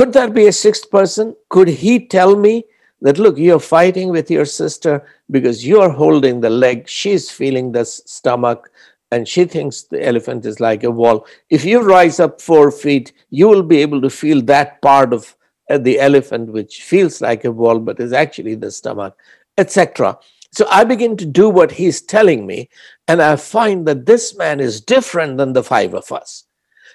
[0.00, 1.36] could there be a sixth person?
[1.50, 2.64] Could he tell me
[3.02, 7.84] that, look, you're fighting with your sister because you're holding the leg, she's feeling the
[7.84, 8.70] stomach,
[9.10, 11.26] and she thinks the elephant is like a wall.
[11.50, 15.36] If you rise up four feet, you will be able to feel that part of
[15.68, 19.14] uh, the elephant which feels like a wall but is actually the stomach,
[19.58, 20.18] etc.
[20.50, 22.70] So I begin to do what he's telling me,
[23.06, 26.44] and I find that this man is different than the five of us.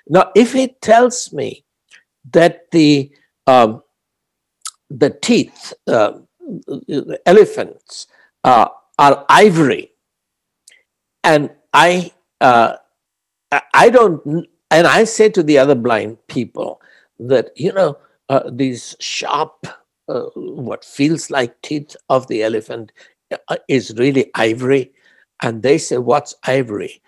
[0.08, 1.65] Now, if he tells me
[2.32, 3.12] that the
[3.48, 3.82] um,
[4.90, 6.14] the teeth, uh,
[6.68, 8.08] the elephants,
[8.44, 8.68] uh,
[8.98, 9.92] are ivory,
[11.24, 12.12] and I
[12.42, 12.78] uh,
[13.74, 16.82] I don't, and I say to the other blind people
[17.20, 17.98] that you know
[18.30, 19.68] uh, these sharp,
[20.08, 22.92] uh, what feels like teeth of the elephant
[23.50, 24.92] uh, is really ivory,
[25.42, 27.02] and they say, "What's ivory?"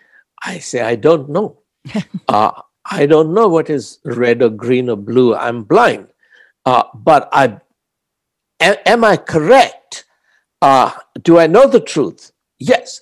[0.43, 1.59] I say, "I don't know."
[2.27, 5.35] uh, I don't know what is red or green or blue.
[5.35, 6.07] I'm blind.
[6.65, 7.59] Uh, but I
[8.59, 10.05] am I correct?
[10.61, 12.31] Uh, do I know the truth?
[12.59, 13.01] Yes.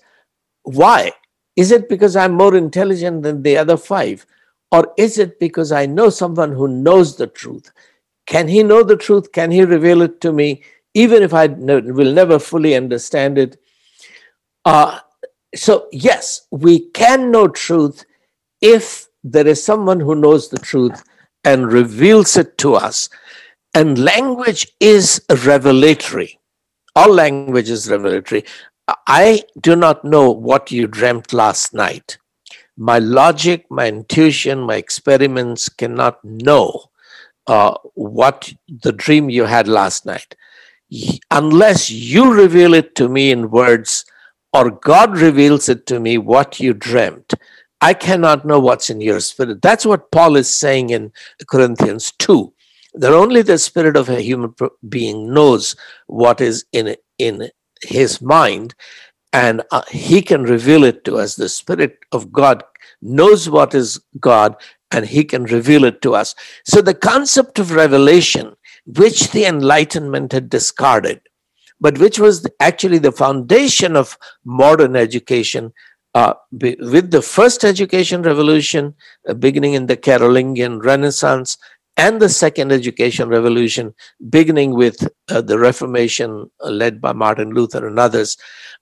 [0.64, 1.12] Why?
[1.56, 4.26] Is it because I'm more intelligent than the other five?
[4.72, 7.72] Or is it because I know someone who knows the truth?
[8.26, 9.32] Can he know the truth?
[9.32, 10.64] Can he reveal it to me,
[10.94, 13.58] even if I will never fully understand it?
[14.66, 15.00] Uh,
[15.56, 18.04] so, yes, we can know truth
[18.60, 21.04] if there is someone who knows the truth
[21.44, 23.10] and reveals it to us.
[23.74, 26.40] And language is revelatory.
[26.96, 28.46] All language is revelatory.
[29.08, 32.20] I do not know what you dreamt last night.
[32.78, 36.92] My logic, my intuition, my experiments cannot know
[37.48, 40.36] uh, what the dream you had last night.
[41.32, 44.06] Unless you reveal it to me in words
[44.54, 47.34] or God reveals it to me what you dreamt,
[47.82, 49.62] I cannot know what's in your spirit.
[49.62, 51.12] That's what Paul is saying in
[51.48, 52.52] Corinthians 2.
[52.96, 54.54] That only the spirit of a human
[54.88, 55.76] being knows
[56.08, 57.50] what is in, in
[57.84, 58.74] his mind,
[59.34, 61.36] and uh, he can reveal it to us.
[61.36, 62.64] The spirit of God
[63.02, 64.56] knows what is God,
[64.92, 66.36] and he can reveal it to us.
[66.64, 68.56] So the concept of revelation,
[68.86, 71.20] which the Enlightenment had discarded,
[71.82, 75.74] but which was actually the foundation of modern education,
[76.16, 78.96] uh, with the first education revolution
[79.28, 81.58] uh, beginning in the Carolingian Renaissance
[81.98, 83.94] and the second education revolution
[84.30, 88.38] beginning with uh, the Reformation uh, led by Martin Luther and others,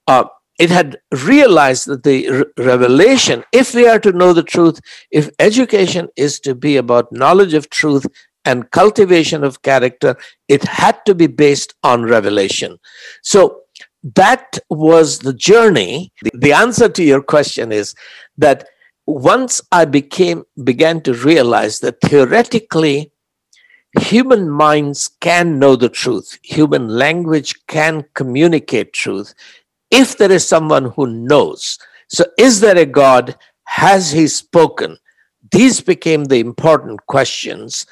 [0.07, 0.25] uh,
[0.59, 4.79] it had realized that the re- revelation, if we are to know the truth,
[5.11, 8.05] if education is to be about knowledge of truth
[8.45, 10.15] and cultivation of character,
[10.47, 12.77] it had to be based on revelation.
[13.23, 13.62] So
[14.03, 16.11] that was the journey.
[16.33, 17.95] The answer to your question is
[18.37, 18.67] that
[19.05, 23.11] once I became began to realize that theoretically
[23.99, 29.33] human minds can know the truth, human language can communicate truth
[29.91, 31.77] if there is someone who knows.
[32.09, 33.37] So, is there a God?
[33.65, 34.97] Has he spoken?
[35.51, 37.85] These became the important questions.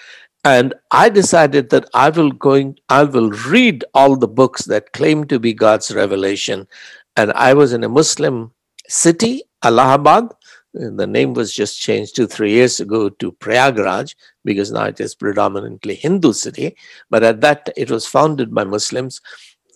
[0.43, 5.25] And I decided that I will going I will read all the books that claim
[5.25, 6.67] to be God's revelation.
[7.15, 8.51] And I was in a Muslim
[8.87, 10.29] city, Allahabad,
[10.73, 14.15] the name was just changed two, three years ago to Prayagraj
[14.45, 16.77] because now it is predominantly Hindu city.
[17.09, 19.19] But at that, it was founded by Muslims.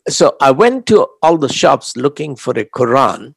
[0.08, 3.36] So I went to all the shops looking for a Quran.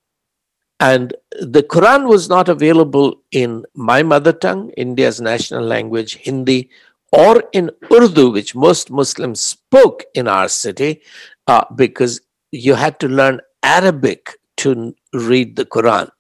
[0.81, 6.70] And the Quran was not available in my mother tongue, India's national language, Hindi,
[7.13, 11.03] or in Urdu, which most Muslims spoke in our city,
[11.47, 12.21] uh, because
[12.53, 16.11] you had to learn Arabic to read the Quran.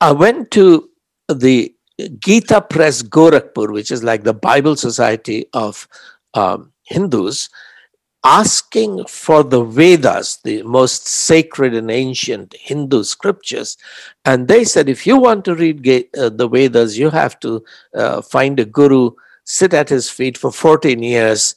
[0.00, 0.90] I went to
[1.28, 1.74] the
[2.18, 5.86] Gita Press Gorakhpur, which is like the Bible Society of
[6.34, 7.48] um, Hindus,
[8.24, 13.76] asking for the Vedas, the most sacred and ancient Hindu scriptures.
[14.24, 15.86] And they said, if you want to read
[16.18, 17.62] uh, the Vedas, you have to
[17.94, 19.10] uh, find a guru,
[19.44, 21.54] sit at his feet for 14 years,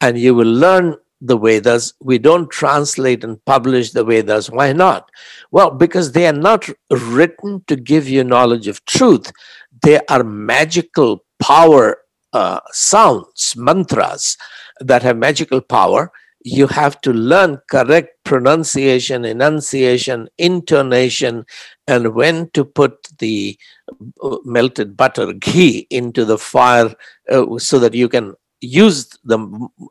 [0.00, 1.94] and you will learn the Vedas.
[2.00, 4.50] We don't translate and publish the Vedas.
[4.50, 5.10] Why not?
[5.50, 9.32] Well, because they are not written to give you knowledge of truth.
[9.82, 11.98] They are magical power
[12.32, 14.36] uh, sounds, mantras
[14.80, 16.12] that have magical power.
[16.46, 21.44] You have to learn correct pronunciation, enunciation, intonation,
[21.88, 23.58] and when to put the
[24.22, 26.94] uh, melted butter, ghee, into the fire
[27.30, 29.38] uh, so that you can use the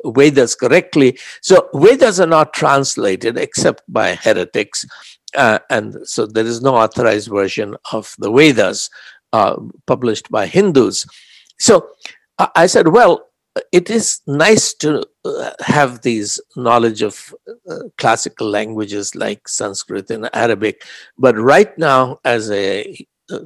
[0.06, 1.20] Vedas correctly.
[1.42, 4.86] So Vedas are not translated except by heretics.
[5.36, 8.90] Uh, and so there is no authorized version of the Vedas
[9.34, 11.06] uh, published by Hindus.
[11.60, 11.90] So
[12.56, 13.28] I said, well,
[13.72, 17.34] it is nice to uh, have these knowledge of
[17.70, 20.84] uh, classical languages like Sanskrit and Arabic,
[21.18, 23.40] but right now, as a uh,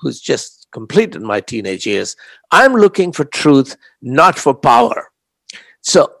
[0.00, 2.16] who's just completed my teenage years,
[2.50, 5.10] I'm looking for truth, not for power.
[5.82, 6.12] So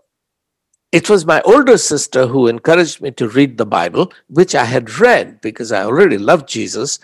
[0.92, 4.98] it was my older sister who encouraged me to read the Bible, which I had
[4.98, 6.98] read because I already loved Jesus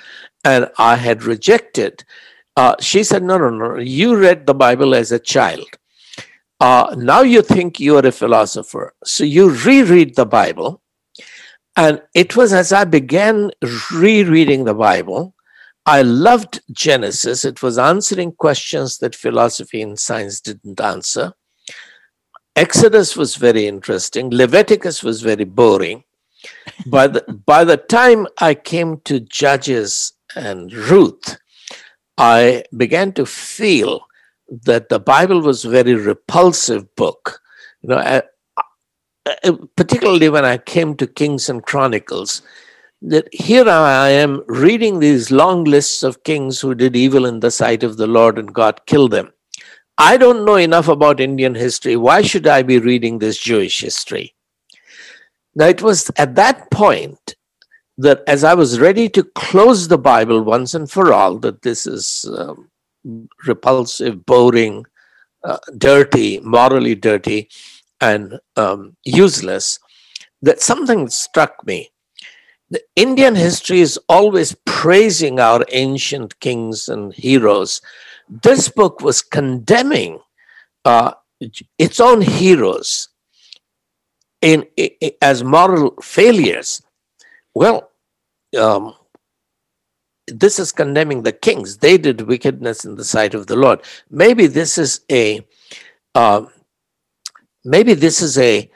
[0.44, 2.04] and I had rejected.
[2.56, 5.66] Uh, she said, No, no, no, you read the Bible as a child.
[6.58, 8.94] Uh, now you think you are a philosopher.
[9.04, 10.82] So you reread the Bible.
[11.76, 13.50] And it was as I began
[13.92, 15.34] rereading the Bible
[15.86, 17.44] I loved Genesis.
[17.44, 21.32] It was answering questions that philosophy and science didn't answer.
[22.56, 24.30] Exodus was very interesting.
[24.30, 26.02] Leviticus was very boring.
[26.86, 31.38] by, the, by the time I came to Judges and Ruth,
[32.18, 34.05] I began to feel
[34.48, 37.40] that the Bible was a very repulsive book.
[37.82, 38.22] You know, I,
[39.26, 42.42] I, particularly when I came to Kings and Chronicles,
[43.02, 47.50] that here I am reading these long lists of kings who did evil in the
[47.50, 49.32] sight of the Lord and God killed them.
[49.98, 51.96] I don't know enough about Indian history.
[51.96, 54.34] Why should I be reading this Jewish history?
[55.54, 57.34] Now, it was at that point
[57.98, 61.86] that as I was ready to close the Bible once and for all, that this
[61.86, 62.68] is um,
[63.46, 64.84] repulsive, boring,
[65.44, 67.48] uh, dirty, morally dirty,
[68.00, 69.78] and um, useless,
[70.42, 71.90] that something struck me
[72.70, 77.80] the Indian history is always praising our ancient kings and heroes.
[78.28, 80.18] This book was condemning
[80.84, 81.12] uh,
[81.78, 83.08] its own heroes
[84.42, 84.90] in, in,
[85.22, 86.82] as moral failures.
[87.54, 87.90] Well,
[88.58, 88.94] um,
[90.26, 91.78] this is condemning the kings.
[91.78, 93.82] They did wickedness in the sight of the Lord.
[94.10, 95.46] Maybe this is a
[96.14, 96.46] uh,
[97.64, 98.70] maybe this is a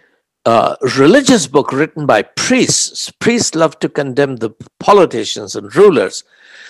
[0.47, 3.11] uh, religious book written by priests.
[3.19, 6.25] Priests love to condemn the politicians and rulers.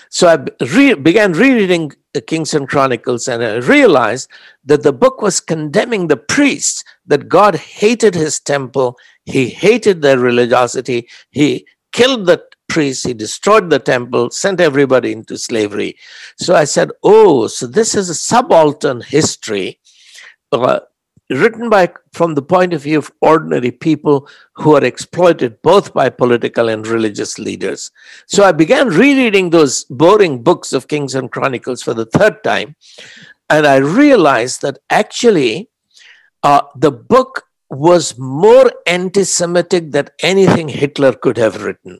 [0.09, 4.29] So I re- began rereading the Kings and Chronicles and I realized
[4.65, 10.19] that the book was condemning the priests, that God hated his temple, he hated their
[10.19, 15.91] religiosity, he killed the priests, he destroyed the temple, sent everybody into slavery.
[16.37, 19.79] So I said, oh, so this is a subaltern history.
[20.51, 20.79] Uh,
[21.29, 26.09] written by from the point of view of ordinary people who are exploited both by
[26.09, 27.91] political and religious leaders.
[28.27, 32.75] So I began rereading those boring books of Kings and Chronicles for the third time,
[33.49, 35.69] and I realized that actually
[36.43, 41.99] uh, the book was more anti-Semitic than anything Hitler could have written.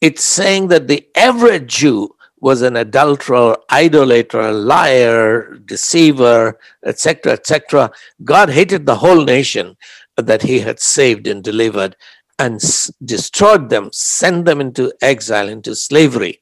[0.00, 7.90] It's saying that the average Jew was an adulterer, idolater, liar, deceiver, etc., etc.
[8.24, 9.76] God hated the whole nation
[10.16, 11.96] that he had saved and delivered
[12.38, 16.40] and s- destroyed them, sent them into exile, into slavery.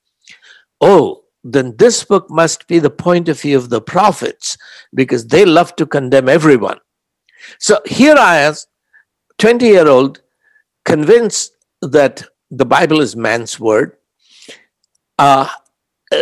[0.80, 4.58] Oh, then this book must be the point of view of the prophets
[4.94, 6.78] because they love to condemn everyone.
[7.58, 8.54] So here I am,
[9.38, 10.20] 20 year old,
[10.84, 11.52] convinced
[11.82, 13.96] that the Bible is man's word,
[15.18, 15.48] uh,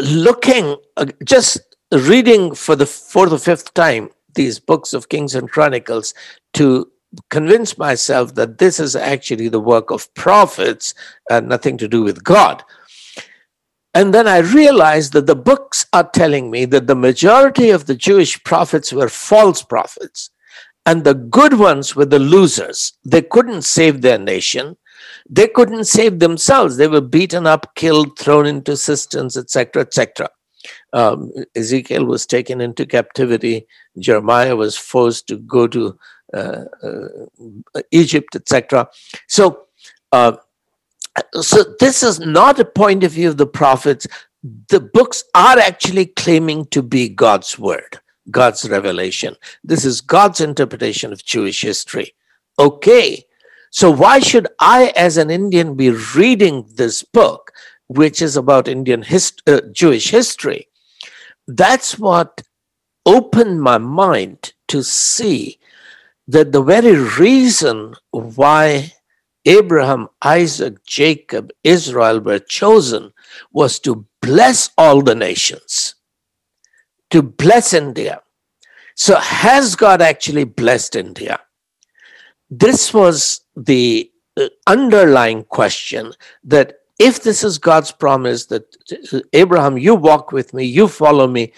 [0.02, 1.60] looking, uh, just
[1.92, 6.14] reading for the fourth or fifth time these books of Kings and Chronicles
[6.54, 6.90] to
[7.30, 10.94] convince myself that this is actually the work of prophets
[11.30, 12.64] and nothing to do with God.
[13.94, 17.94] And then I realized that the books are telling me that the majority of the
[17.94, 20.30] Jewish prophets were false prophets,
[20.84, 22.94] and the good ones were the losers.
[23.04, 24.76] They couldn't save their nation.
[25.28, 26.76] They couldn't save themselves.
[26.76, 30.28] They were beaten up, killed, thrown into cisterns, etc., etc.
[30.92, 33.66] Um, Ezekiel was taken into captivity.
[33.98, 35.98] Jeremiah was forced to go to
[36.32, 37.08] uh, uh,
[37.90, 38.88] Egypt, etc.
[39.28, 39.66] So,
[40.12, 40.36] uh,
[41.40, 44.06] so this is not a point of view of the prophets.
[44.68, 48.00] The books are actually claiming to be God's word,
[48.30, 49.36] God's revelation.
[49.62, 52.14] This is God's interpretation of Jewish history.
[52.58, 53.24] Okay,
[53.74, 57.50] so why should I, as an Indian, be reading this book,
[57.88, 60.68] which is about Indian hist- uh, Jewish history?
[61.48, 62.42] That's what
[63.04, 65.58] opened my mind to see
[66.28, 68.92] that the very reason why
[69.44, 73.12] Abraham, Isaac, Jacob, Israel were chosen
[73.50, 75.96] was to bless all the nations,
[77.10, 78.22] to bless India.
[78.94, 81.40] So, has God actually blessed India?
[82.50, 86.12] This was the uh, underlying question
[86.44, 88.76] that if this is God's promise that
[89.12, 91.52] uh, Abraham, you walk with me, you follow me,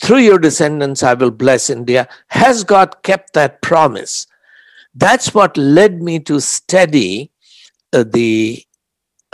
[0.00, 4.26] through your descendants I will bless India, has God kept that promise?
[4.94, 7.30] That's what led me to study
[7.92, 8.64] uh, the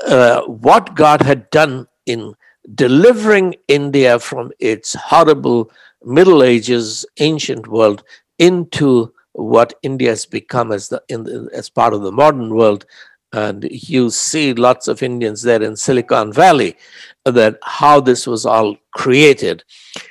[0.07, 2.34] uh, what God had done in
[2.74, 5.70] delivering India from its horrible
[6.05, 8.05] Middle Ages, ancient world
[8.39, 12.84] into what India has become as the, the, as part of the modern world.
[13.32, 16.76] And you see lots of Indians there in Silicon Valley,
[17.24, 19.62] that how this was all created.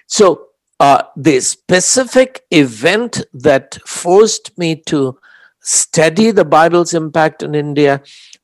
[0.06, 0.48] So
[0.80, 5.20] uh, the specific event that forced me to
[5.62, 8.02] study the Bible's impact in India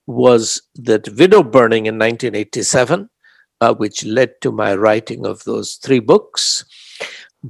[0.07, 3.09] was that widow burning in 1987,
[3.61, 6.65] uh, which led to my writing of those three books.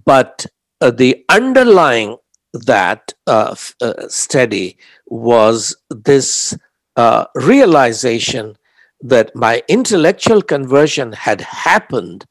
[0.05, 0.45] But
[0.81, 2.17] uh, the underlying
[2.53, 4.77] that uh, uh study
[5.07, 6.57] was this
[6.95, 8.55] uh, realization
[9.01, 12.25] that my intellectual conversion had happened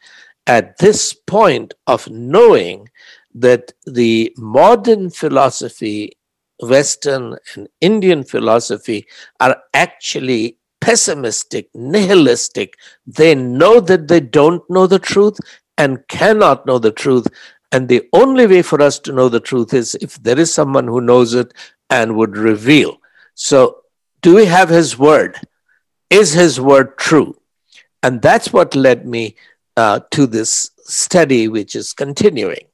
[0.47, 2.89] at this point of knowing
[3.35, 6.13] that the modern philosophy
[6.63, 9.07] Western and Indian philosophy
[9.41, 12.77] are actually pessimistic, nihilistic.
[13.07, 15.39] They know that they don't know the truth
[15.77, 17.27] and cannot know the truth.
[17.73, 20.87] And the only way for us to know the truth is if there is someone
[20.87, 21.55] who knows it
[21.89, 22.99] and would reveal.
[23.35, 23.79] So,
[24.21, 25.41] do we have his word?
[26.11, 27.35] Is his word true?
[28.03, 29.37] And that's what led me
[29.77, 32.67] uh, to this study, which is continuing.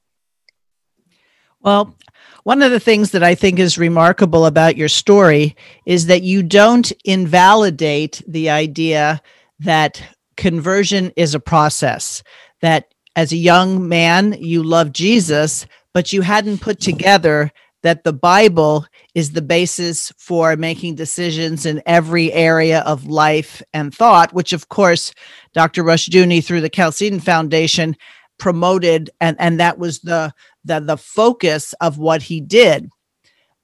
[1.60, 1.94] Well,
[2.42, 6.42] one of the things that I think is remarkable about your story is that you
[6.42, 9.20] don't invalidate the idea
[9.60, 10.02] that
[10.36, 12.22] conversion is a process,
[12.60, 17.50] that as a young man, you love Jesus, but you hadn't put together
[17.82, 23.92] that the Bible is the basis for making decisions in every area of life and
[23.92, 25.12] thought, which, of course,
[25.52, 25.82] Dr.
[25.82, 27.96] Rushdoony through the Chalcedon Foundation
[28.38, 30.32] promoted, and, and that was the
[30.64, 32.88] the the focus of what he did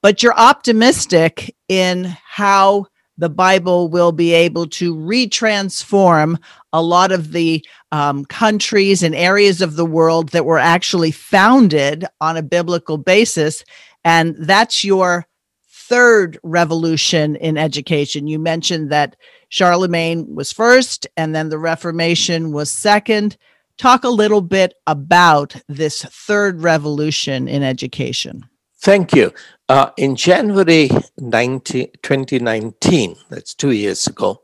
[0.05, 2.85] but you're optimistic in how
[3.17, 6.37] the Bible will be able to retransform
[6.73, 12.05] a lot of the um, countries and areas of the world that were actually founded
[12.19, 13.63] on a biblical basis.
[14.03, 15.27] And that's your
[15.69, 18.27] third revolution in education.
[18.27, 19.15] You mentioned that
[19.49, 23.37] Charlemagne was first, and then the Reformation was second
[23.77, 28.45] talk a little bit about this third revolution in education.
[28.81, 29.33] Thank you.
[29.67, 34.43] Uh, in January 19, 2019, that's two years ago,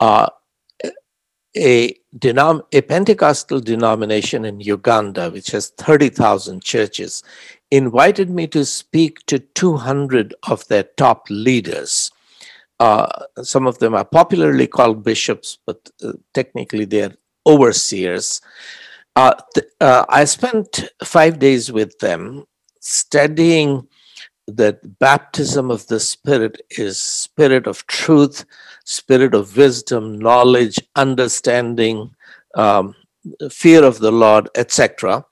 [0.00, 0.28] uh,
[1.54, 7.22] a, denom- a Pentecostal denomination in Uganda, which has 30,000 churches,
[7.70, 12.10] invited me to speak to 200 of their top leaders.
[12.80, 13.06] Uh,
[13.42, 17.14] some of them are popularly called bishops, but uh, technically they're
[17.46, 18.40] overseers.
[19.16, 22.44] Uh, th- uh, I spent five days with them
[22.80, 23.88] studying
[24.48, 28.44] that baptism of the Spirit is spirit of truth,
[28.84, 32.14] spirit of wisdom, knowledge, understanding,
[32.54, 32.94] um,
[33.50, 35.24] fear of the Lord, etc.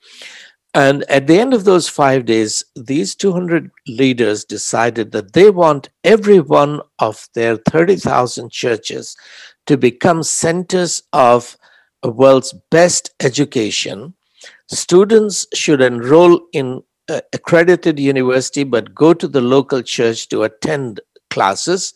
[0.75, 5.91] And at the end of those five days, these 200 leaders decided that they want
[6.03, 9.17] every one of their 30,000 churches
[9.67, 11.57] to become centers of
[12.03, 14.15] the world's best education.
[14.69, 21.01] Students should enroll in accredited university, but go to the local church to attend
[21.31, 21.93] classes.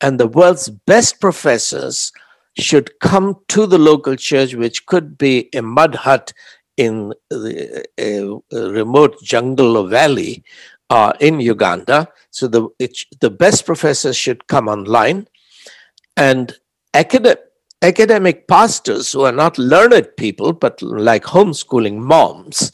[0.00, 2.12] And the world's best professors
[2.58, 6.32] should come to the local church, which could be a mud hut
[6.76, 10.42] in the, a, a remote jungle or valley
[10.88, 12.08] uh, in Uganda.
[12.30, 15.28] So the it, the best professors should come online,
[16.16, 16.54] and
[16.94, 17.40] academic
[17.82, 22.72] academic pastors who are not learned people but like homeschooling moms,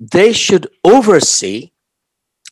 [0.00, 1.72] they should oversee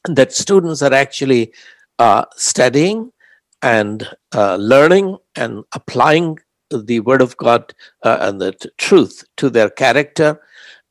[0.04, 1.52] that students are actually
[1.98, 3.12] uh, studying
[3.62, 6.38] and uh, learning and applying
[6.70, 10.40] the word of God uh, and the t- truth to their character.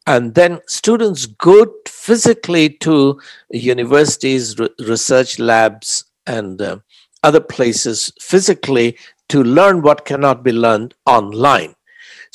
[0.08, 3.20] And then students go physically to
[3.52, 6.78] universities, re- research labs, and uh,
[7.24, 8.98] other places physically
[9.30, 11.76] to learn what cannot be learned online.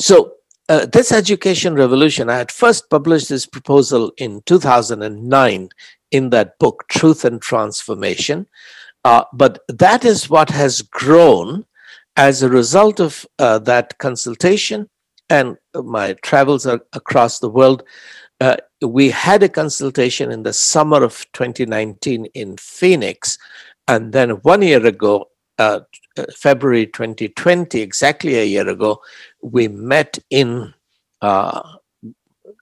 [0.00, 0.34] So,
[0.68, 5.68] uh, this education revolution, I had first published this proposal in 2009
[6.10, 8.46] in that book, Truth and Transformation.
[9.04, 11.64] Uh, but that is what has grown
[12.16, 14.88] as a result of uh, that consultation
[15.28, 17.82] and my travels across the world,
[18.40, 23.38] uh, we had a consultation in the summer of 2019 in Phoenix.
[23.88, 25.80] And then one year ago, uh,
[26.34, 29.00] February 2020, exactly a year ago,
[29.42, 30.74] we met in
[31.22, 31.62] uh,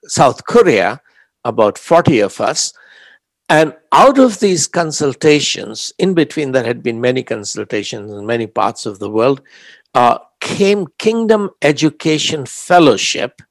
[0.05, 1.01] South Korea,
[1.43, 2.73] about 40 of us,
[3.47, 8.85] and out of these consultations, in between there had been many consultations in many parts
[8.85, 9.41] of the world,
[9.93, 13.41] uh, came Kingdom Education Fellowship.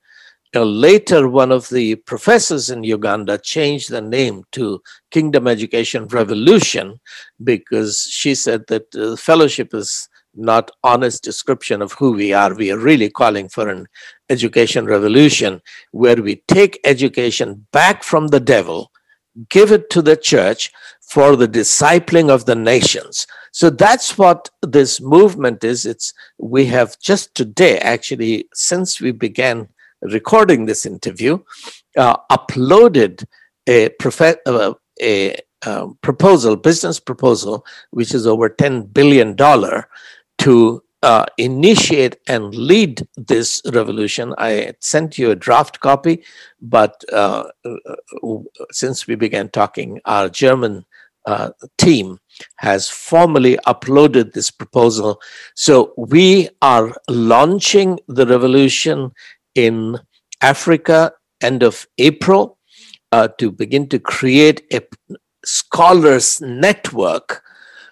[0.55, 4.81] Uh, later, one of the professors in Uganda changed the name to
[5.11, 7.01] Kingdom Education Revolution
[7.43, 12.55] because she said that the fellowship is not honest description of who we are.
[12.55, 13.87] We are really calling for an
[14.31, 18.91] education revolution where we take education back from the devil
[19.49, 23.27] give it to the church for the discipling of the nations.
[23.53, 25.87] So that's what this movement is.
[25.87, 29.69] It's we have just today, actually, since we began
[30.05, 31.39] recording this interview,
[31.97, 33.25] uh, uploaded
[33.67, 35.37] a, prof- uh, a
[35.67, 39.37] uh, proposal, business proposal, which is over $10 billion
[40.39, 44.35] to uh, initiate and lead this revolution.
[44.39, 46.25] I sent you a draft copy,
[46.63, 48.39] but uh, uh,
[48.71, 50.87] since we began talking, our German
[51.27, 52.19] uh, team
[52.57, 55.21] has formally uploaded this proposal.
[55.55, 59.13] So we are launching the revolution
[59.55, 59.99] in
[60.41, 62.59] Africa end of April
[63.13, 64.81] uh, to begin to create a
[65.45, 67.43] scholars network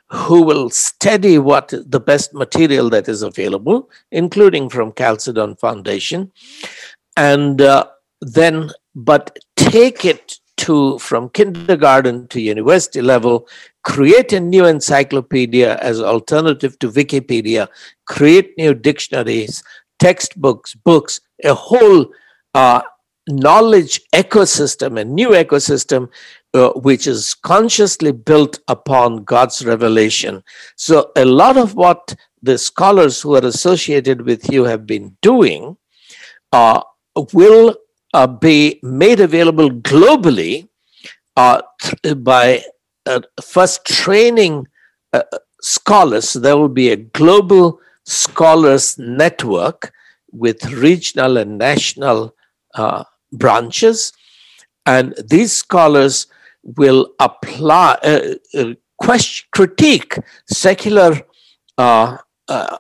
[0.08, 6.30] who will study what the best material that is available, including from Chalcedon Foundation,
[7.16, 7.86] and uh,
[8.20, 13.48] then but take it to from kindergarten to university level,
[13.84, 17.68] create a new encyclopedia as alternative to Wikipedia,
[18.06, 19.64] create new dictionaries,
[20.02, 22.06] textbooks, books, a whole
[22.54, 22.82] uh,
[23.28, 26.08] knowledge ecosystem, a new ecosystem
[26.54, 30.42] uh, which is consciously built upon God's revelation.
[30.76, 35.76] So, a lot of what the scholars who are associated with you have been doing
[36.52, 36.82] uh,
[37.32, 37.76] will
[38.12, 40.68] uh, be made available globally
[41.36, 42.62] uh, th- by
[43.06, 44.66] uh, first training
[45.12, 45.22] uh,
[45.60, 46.32] scholars.
[46.32, 49.92] There will be a global scholars network
[50.32, 52.34] with regional and national
[53.32, 54.12] branches.
[54.86, 56.26] And these scholars
[56.62, 61.20] will apply, uh, uh, question, critique secular
[61.78, 62.76] uh, uh,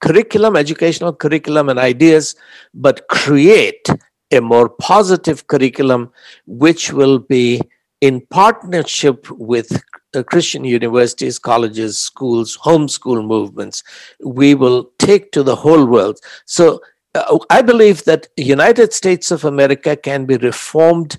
[0.00, 2.34] curriculum, educational curriculum, and ideas,
[2.74, 3.88] but create
[4.32, 6.10] a more positive curriculum
[6.46, 7.60] which will be
[8.00, 9.82] in partnership with
[10.24, 13.82] Christian universities, colleges, schools, homeschool movements.
[14.24, 16.18] We will take to the whole world.
[16.44, 16.80] So
[17.14, 21.18] uh, I believe that United States of America can be reformed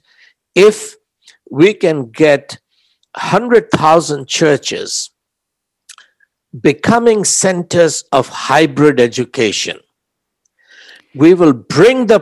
[0.55, 0.95] if
[1.49, 2.59] we can get
[3.15, 5.11] 100,000 churches
[6.61, 9.79] becoming centers of hybrid education.
[11.17, 12.19] we will bring the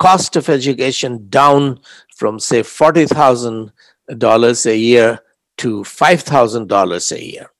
[0.00, 1.80] cost of education down
[2.14, 5.18] from, say, $40,000 a year
[5.58, 7.50] to $5,000 a year.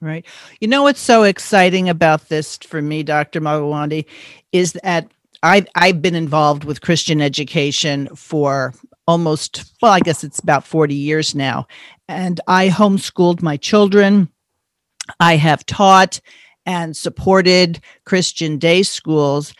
[0.00, 0.24] Right.
[0.60, 3.40] You know what's so exciting about this for me, Dr.
[3.40, 4.04] Mangalwadi,
[4.52, 5.10] is that
[5.42, 8.74] I've, I've been involved with Christian education for
[9.06, 11.66] almost, well, I guess it's about 40 years now.
[12.08, 14.28] And I homeschooled my children.
[15.18, 16.20] I have taught
[16.66, 19.54] and supported Christian day schools.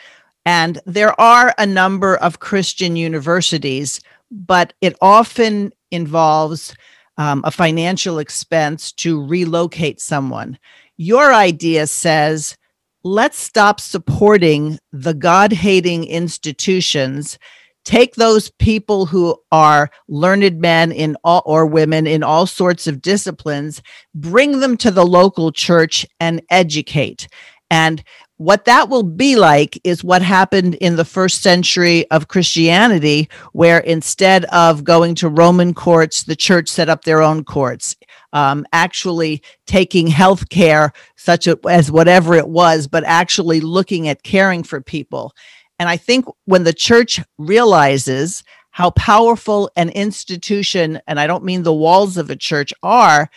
[0.44, 4.00] And there are a number of Christian universities,
[4.30, 6.74] but it often involves
[7.18, 10.58] um, a financial expense to relocate someone.
[10.96, 12.56] Your idea says,
[13.04, 17.38] let's stop supporting the God hating institutions.
[17.84, 23.02] Take those people who are learned men in all or women in all sorts of
[23.02, 23.82] disciplines,
[24.14, 27.28] bring them to the local church and educate.
[27.70, 28.02] And
[28.38, 33.80] what that will be like is what happened in the first century of Christianity, where
[33.80, 37.96] instead of going to Roman courts, the church set up their own courts,
[38.32, 44.62] um, actually taking health care, such as whatever it was, but actually looking at caring
[44.62, 45.34] for people.
[45.80, 51.64] And I think when the church realizes how powerful an institution, and I don't mean
[51.64, 53.28] the walls of a church, are,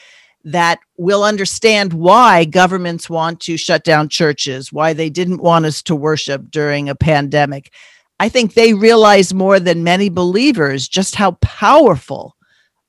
[0.44, 5.82] that we'll understand why governments want to shut down churches, why they didn't want us
[5.84, 7.72] to worship during a pandemic.
[8.20, 12.36] I think they realize more than many believers just how powerful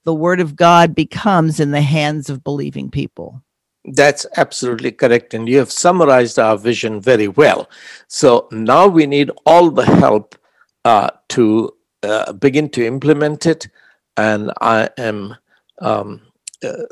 [0.05, 3.43] the word of God becomes in the hands of believing people.
[3.85, 5.35] That's absolutely correct.
[5.35, 7.69] And you have summarized our vision very well.
[8.09, 10.37] So now we need all the help
[10.85, 11.73] uh, to
[12.03, 13.69] uh, begin to implement it.
[14.17, 15.37] And I am
[15.81, 16.21] um,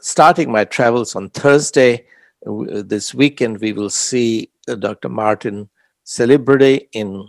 [0.00, 2.06] starting my travels on Thursday.
[2.42, 5.08] This weekend, we will see uh, Dr.
[5.08, 5.68] Martin
[6.06, 7.28] Selbrede in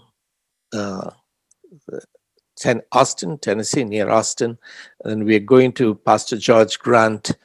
[0.73, 1.11] uh,
[2.57, 4.57] ten, Austin, Tennessee, near Austin.
[5.03, 7.37] And we're going to Pastor George Grant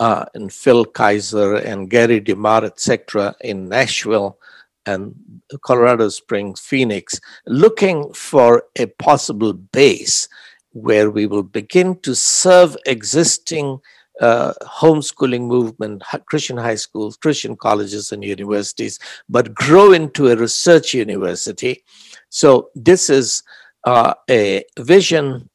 [0.00, 4.38] uh, and Phil Kayser and Gary DeMar, etc., in Nashville
[4.86, 5.14] and
[5.62, 10.28] Colorado Springs, Phoenix, looking for a possible base
[10.72, 13.80] where we will begin to serve existing
[14.20, 18.98] uh, homeschooling movement, Christian high schools, Christian colleges, and universities,
[19.28, 21.84] but grow into a research university.
[22.28, 23.42] So, this is
[23.84, 25.48] uh, a vision.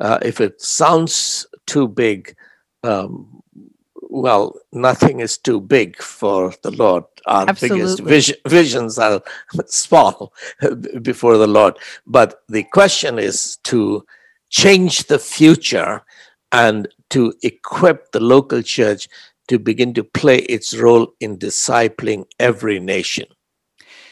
[0.00, 2.34] Uh, if it sounds too big,
[2.82, 3.42] um,
[3.94, 7.04] well, nothing is too big for the Lord.
[7.26, 7.78] Our Absolutely.
[7.78, 9.22] biggest vision, visions are
[9.66, 10.34] small
[11.02, 11.78] before the Lord.
[12.06, 14.04] But the question is to
[14.50, 16.02] change the future
[16.52, 19.08] and to equip the local church
[19.48, 23.26] to begin to play its role in discipling every nation.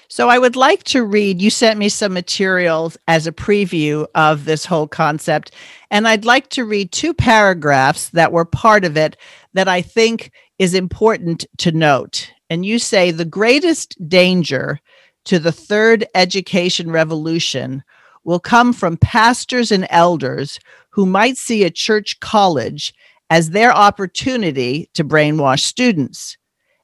[0.09, 4.45] So I would like to read, you sent me some materials as a preview of
[4.45, 5.53] this whole concept.
[5.91, 9.17] And I'd like to read two paragraphs that were part of it
[9.55, 12.33] that I think is important to note.
[12.51, 14.81] And you say the greatest danger
[15.27, 17.85] to the third education revolution
[18.25, 20.59] will come from pastors and elders
[20.91, 22.95] who might see a church college
[23.29, 26.37] as their opportunity to brainwash students.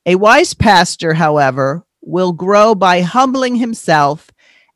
[0.07, 4.31] A wise pastor, however, will grow by humbling himself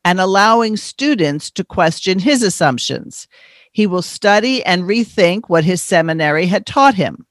[0.04, 3.28] and allowing students to question his assumptions.
[3.72, 7.26] He will study and rethink what his seminary had taught him.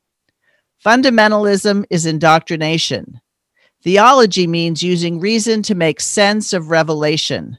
[0.84, 3.20] Fundamentalism is indoctrination.
[3.84, 7.58] Theology means using reason to make sense of revelation.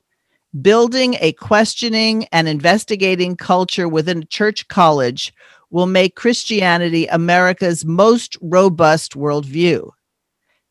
[0.59, 5.33] Building a questioning and investigating culture within a church college
[5.71, 9.91] will make Christianity America's most robust worldview.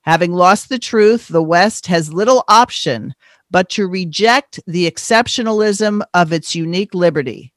[0.02, 3.14] Having lost the truth, the West has little option
[3.52, 7.54] but to reject the exceptionalism of its unique liberty.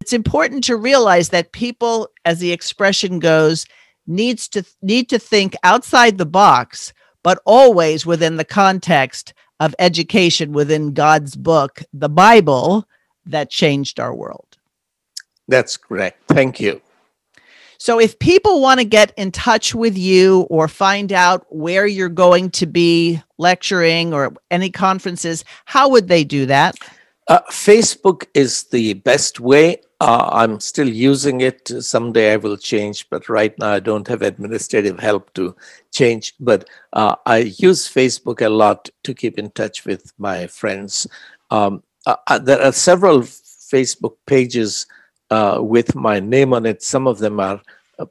[0.00, 3.66] It's important to realize that people, as the expression goes,
[4.06, 6.92] needs to need to think outside the box,
[7.24, 12.86] but always within the context of education within God's book, the Bible,
[13.24, 14.56] that changed our world.
[15.48, 16.20] That's correct.
[16.28, 16.80] Thank you.
[17.78, 22.08] So, if people want to get in touch with you or find out where you're
[22.08, 26.76] going to be lecturing or any conferences, how would they do that?
[27.28, 29.80] Uh, Facebook is the best way.
[29.98, 31.68] Uh, I'm still using it.
[31.68, 35.56] Someday I will change, but right now I don't have administrative help to
[35.90, 36.34] change.
[36.38, 41.06] But uh, I use Facebook a lot to keep in touch with my friends.
[41.50, 44.86] Um, uh, uh, there are several Facebook pages
[45.30, 46.82] uh, with my name on it.
[46.82, 47.62] Some of them are
[47.98, 48.04] uh,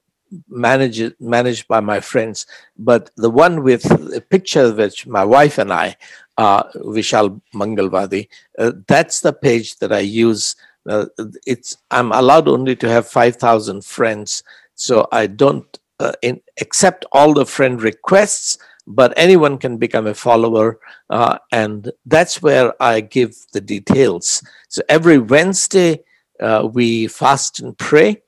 [0.50, 2.48] managed managed by my friends.
[2.80, 5.98] But the one with a picture which my wife and I,
[6.38, 8.28] Vishal Mangalwadi,
[8.88, 10.56] that's the page that I use.
[10.88, 11.06] Uh,
[11.46, 14.44] it's I'm allowed only to have five thousand friends,
[14.76, 18.58] so I don't uh, in, accept all the friend requests.
[18.88, 20.80] But anyone can become a follower,
[21.10, 24.44] uh, and that's where I give the details.
[24.68, 26.04] So every Wednesday
[26.40, 28.22] uh, we fast and pray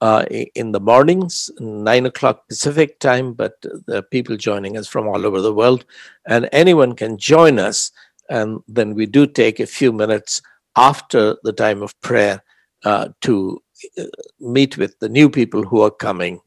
[0.00, 5.26] uh, in the mornings, nine o'clock Pacific time, but the people joining us from all
[5.26, 5.84] over the world,
[6.28, 7.90] and anyone can join us.
[8.28, 10.42] And then we do take a few minutes
[10.76, 12.42] after the time of prayer
[12.84, 13.62] uh, to
[13.98, 14.04] uh,
[14.40, 16.40] meet with the new people who are coming.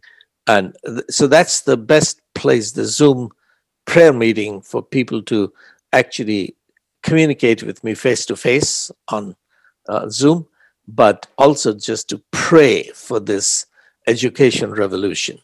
[0.47, 3.29] And th- so that's the best place, the Zoom
[3.85, 5.51] prayer meeting for people to
[5.93, 6.55] actually
[7.01, 9.35] communicate with me face to face on
[9.87, 10.47] uh, Zoom
[10.89, 13.67] but also just to pray for this
[14.07, 15.37] education revolution.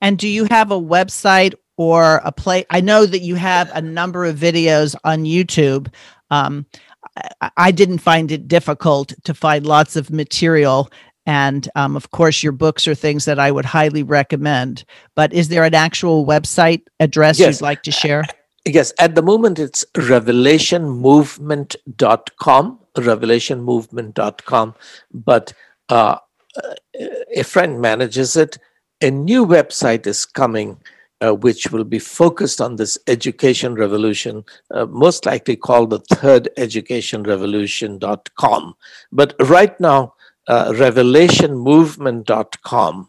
[0.00, 2.66] And do you have a website or a play?
[2.70, 5.92] I know that you have a number of videos on YouTube.
[6.30, 6.66] Um,
[7.56, 10.90] I, didn't find it difficult to find lots of material.
[11.26, 14.84] And um, of course, your books are things that I would highly recommend.
[15.14, 17.56] But is there an actual website address yes.
[17.56, 18.24] you'd like to share?
[18.66, 24.74] Yes, at the moment it's revelationmovement.com revelationmovement.com,
[25.12, 25.52] but
[25.88, 26.16] uh,
[27.36, 28.58] a friend manages it.
[29.00, 30.78] A new website is coming,
[31.24, 36.48] uh, which will be focused on this education revolution, uh, most likely called the third
[36.56, 38.74] education revolution.com.
[39.10, 40.14] But right now,
[40.48, 43.08] uh, revelationmovement.com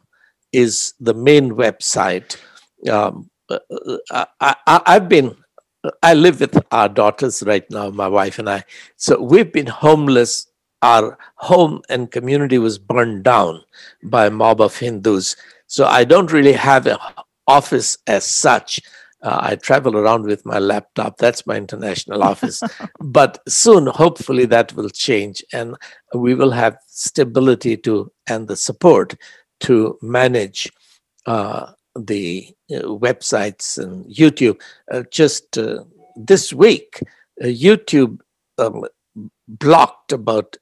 [0.53, 2.38] is the main website.
[2.89, 3.59] Um, uh,
[4.09, 5.36] uh, I, have been
[6.01, 8.63] I live with our daughters right now, my wife and I.
[8.95, 10.47] So we've been homeless.
[10.82, 13.63] Our home and community was burned down
[14.03, 15.36] by a mob of Hindus.
[15.68, 16.97] So I don't really have an
[17.48, 18.82] office as such.
[19.22, 21.18] Uh, I travel around with my laptop.
[21.18, 22.62] That's my international office.
[23.00, 25.76] but soon, hopefully, that will change, and
[26.14, 29.16] we will have stability to and the support
[29.62, 30.72] to manage
[31.26, 34.62] uh, the uh, websites and YouTube.
[34.91, 35.84] Uh, just uh,
[36.16, 37.00] this week,
[37.41, 38.20] uh, YouTube
[38.58, 38.86] um,
[39.48, 40.58] blocked about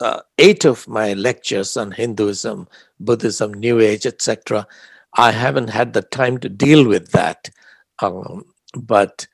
[0.00, 2.68] uh, eight of my lectures on Hinduism,
[3.00, 4.66] Buddhism, New Age, etc.
[5.14, 7.50] I haven't had the time to deal with that.
[8.00, 8.44] Um,
[8.76, 9.26] but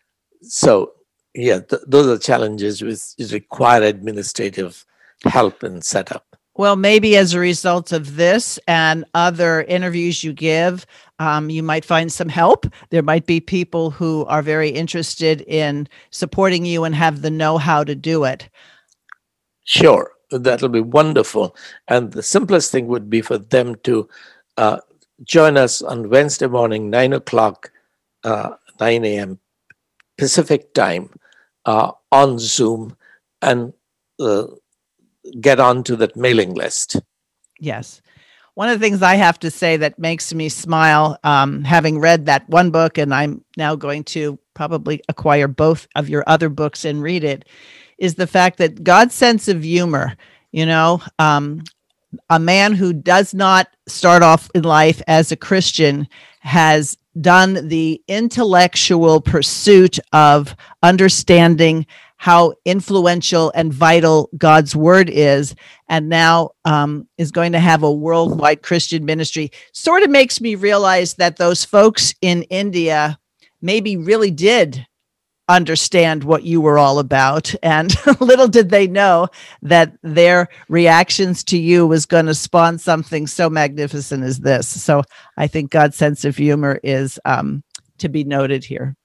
[0.43, 0.93] so,
[1.35, 4.85] yeah, th- those are challenges which require administrative
[5.25, 6.27] help and setup.
[6.57, 10.85] Well, maybe as a result of this and other interviews you give,
[11.19, 12.67] um, you might find some help.
[12.91, 17.57] There might be people who are very interested in supporting you and have the know
[17.57, 18.49] how to do it.
[19.65, 21.57] Sure, that'll be wonderful.
[21.89, 24.09] And the simplest thing would be for them to
[24.59, 24.81] uh,
[25.25, 27.71] join us on Wednesday morning, 9 o'clock,
[28.25, 29.39] uh, 9 a.m.
[30.19, 31.11] Pacific time
[31.65, 32.97] uh, on Zoom
[33.43, 33.73] and
[34.19, 34.47] uh,
[35.41, 37.01] get onto that mailing list.
[37.59, 38.01] Yes.
[38.55, 42.27] One of the things I have to say that makes me smile, um, having read
[42.27, 46.85] that one book, and I'm now going to probably acquire both of your other books
[46.85, 47.47] and read it,
[47.99, 50.17] is the fact that God's sense of humor,
[50.53, 51.63] you know, um,
[52.29, 56.09] a man who does not start off in life as a Christian
[56.41, 61.87] has done the intellectual pursuit of understanding
[62.17, 65.55] how influential and vital God's word is,
[65.89, 70.55] and now um, is going to have a worldwide Christian ministry, sort of makes me
[70.55, 73.19] realize that those folks in India
[73.63, 74.87] maybe really did
[75.51, 77.55] understand what you were all about.
[77.63, 79.29] And little did they know
[79.63, 84.69] that their reactions to you was going to spawn something so magnificent as this.
[84.69, 85.03] So
[85.37, 87.63] I think God's sense of humor is um,
[87.99, 88.97] to be noted here.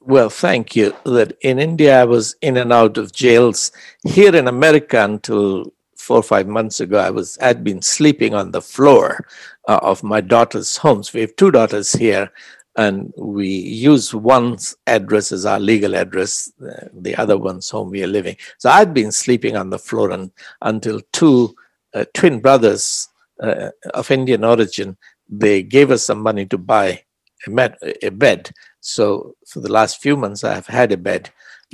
[0.00, 0.94] Well, thank you.
[1.04, 3.70] That in India, I was in and out of jails.
[4.04, 8.50] Here in America, until four or five months ago, I was had been sleeping on
[8.50, 9.26] the floor
[9.68, 11.12] uh, of my daughter's homes.
[11.12, 12.32] We have two daughters here,
[12.76, 18.02] and we use one's address as our legal address, uh, the other one's home we
[18.02, 18.36] are living.
[18.58, 20.30] So I'd been sleeping on the floor and,
[20.62, 21.54] until two
[21.94, 23.08] uh, twin brothers
[23.42, 24.96] uh, of Indian origin
[25.32, 27.00] they gave us some money to buy
[27.46, 28.50] a, med- a bed
[28.80, 31.30] so for the last few months, I have had a bed,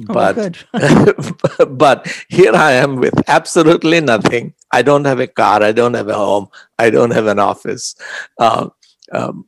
[0.08, 0.64] oh, but
[1.78, 4.54] but here I am with absolutely nothing.
[4.72, 5.62] I don't have a car.
[5.62, 6.48] I don't have a home.
[6.78, 7.94] I don't have an office.
[8.38, 8.68] Uh,
[9.12, 9.46] um,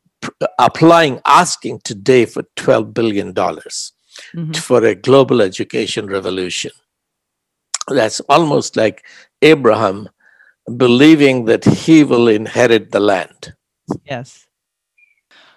[0.58, 3.92] applying, asking today for twelve billion dollars
[4.34, 4.52] mm-hmm.
[4.52, 6.72] for a global education revolution.
[7.88, 9.04] That's almost like
[9.42, 10.08] Abraham
[10.76, 13.54] believing that he will inherit the land
[14.04, 14.46] Yes.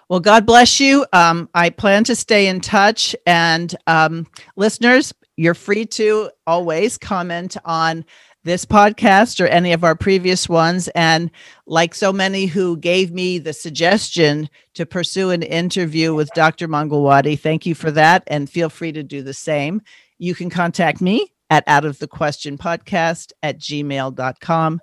[0.08, 1.06] Well, God bless you.
[1.12, 3.16] Um, I plan to stay in touch.
[3.26, 8.04] And um, listeners, you're free to always comment on
[8.44, 10.88] this podcast or any of our previous ones.
[10.88, 11.30] And
[11.66, 16.68] like so many who gave me the suggestion to pursue an interview with Dr.
[16.68, 18.24] Mangalwadi, thank you for that.
[18.26, 19.82] And feel free to do the same.
[20.18, 24.80] You can contact me at out of the question podcast at gmail.com.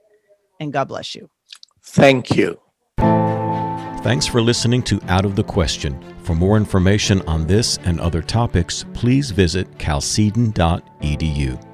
[0.59, 1.29] And God bless you.
[1.81, 2.59] Thank you.
[4.01, 6.01] Thanks for listening to Out of the Question.
[6.23, 11.68] For more information on this and other topics, please visit chalcedon.edu.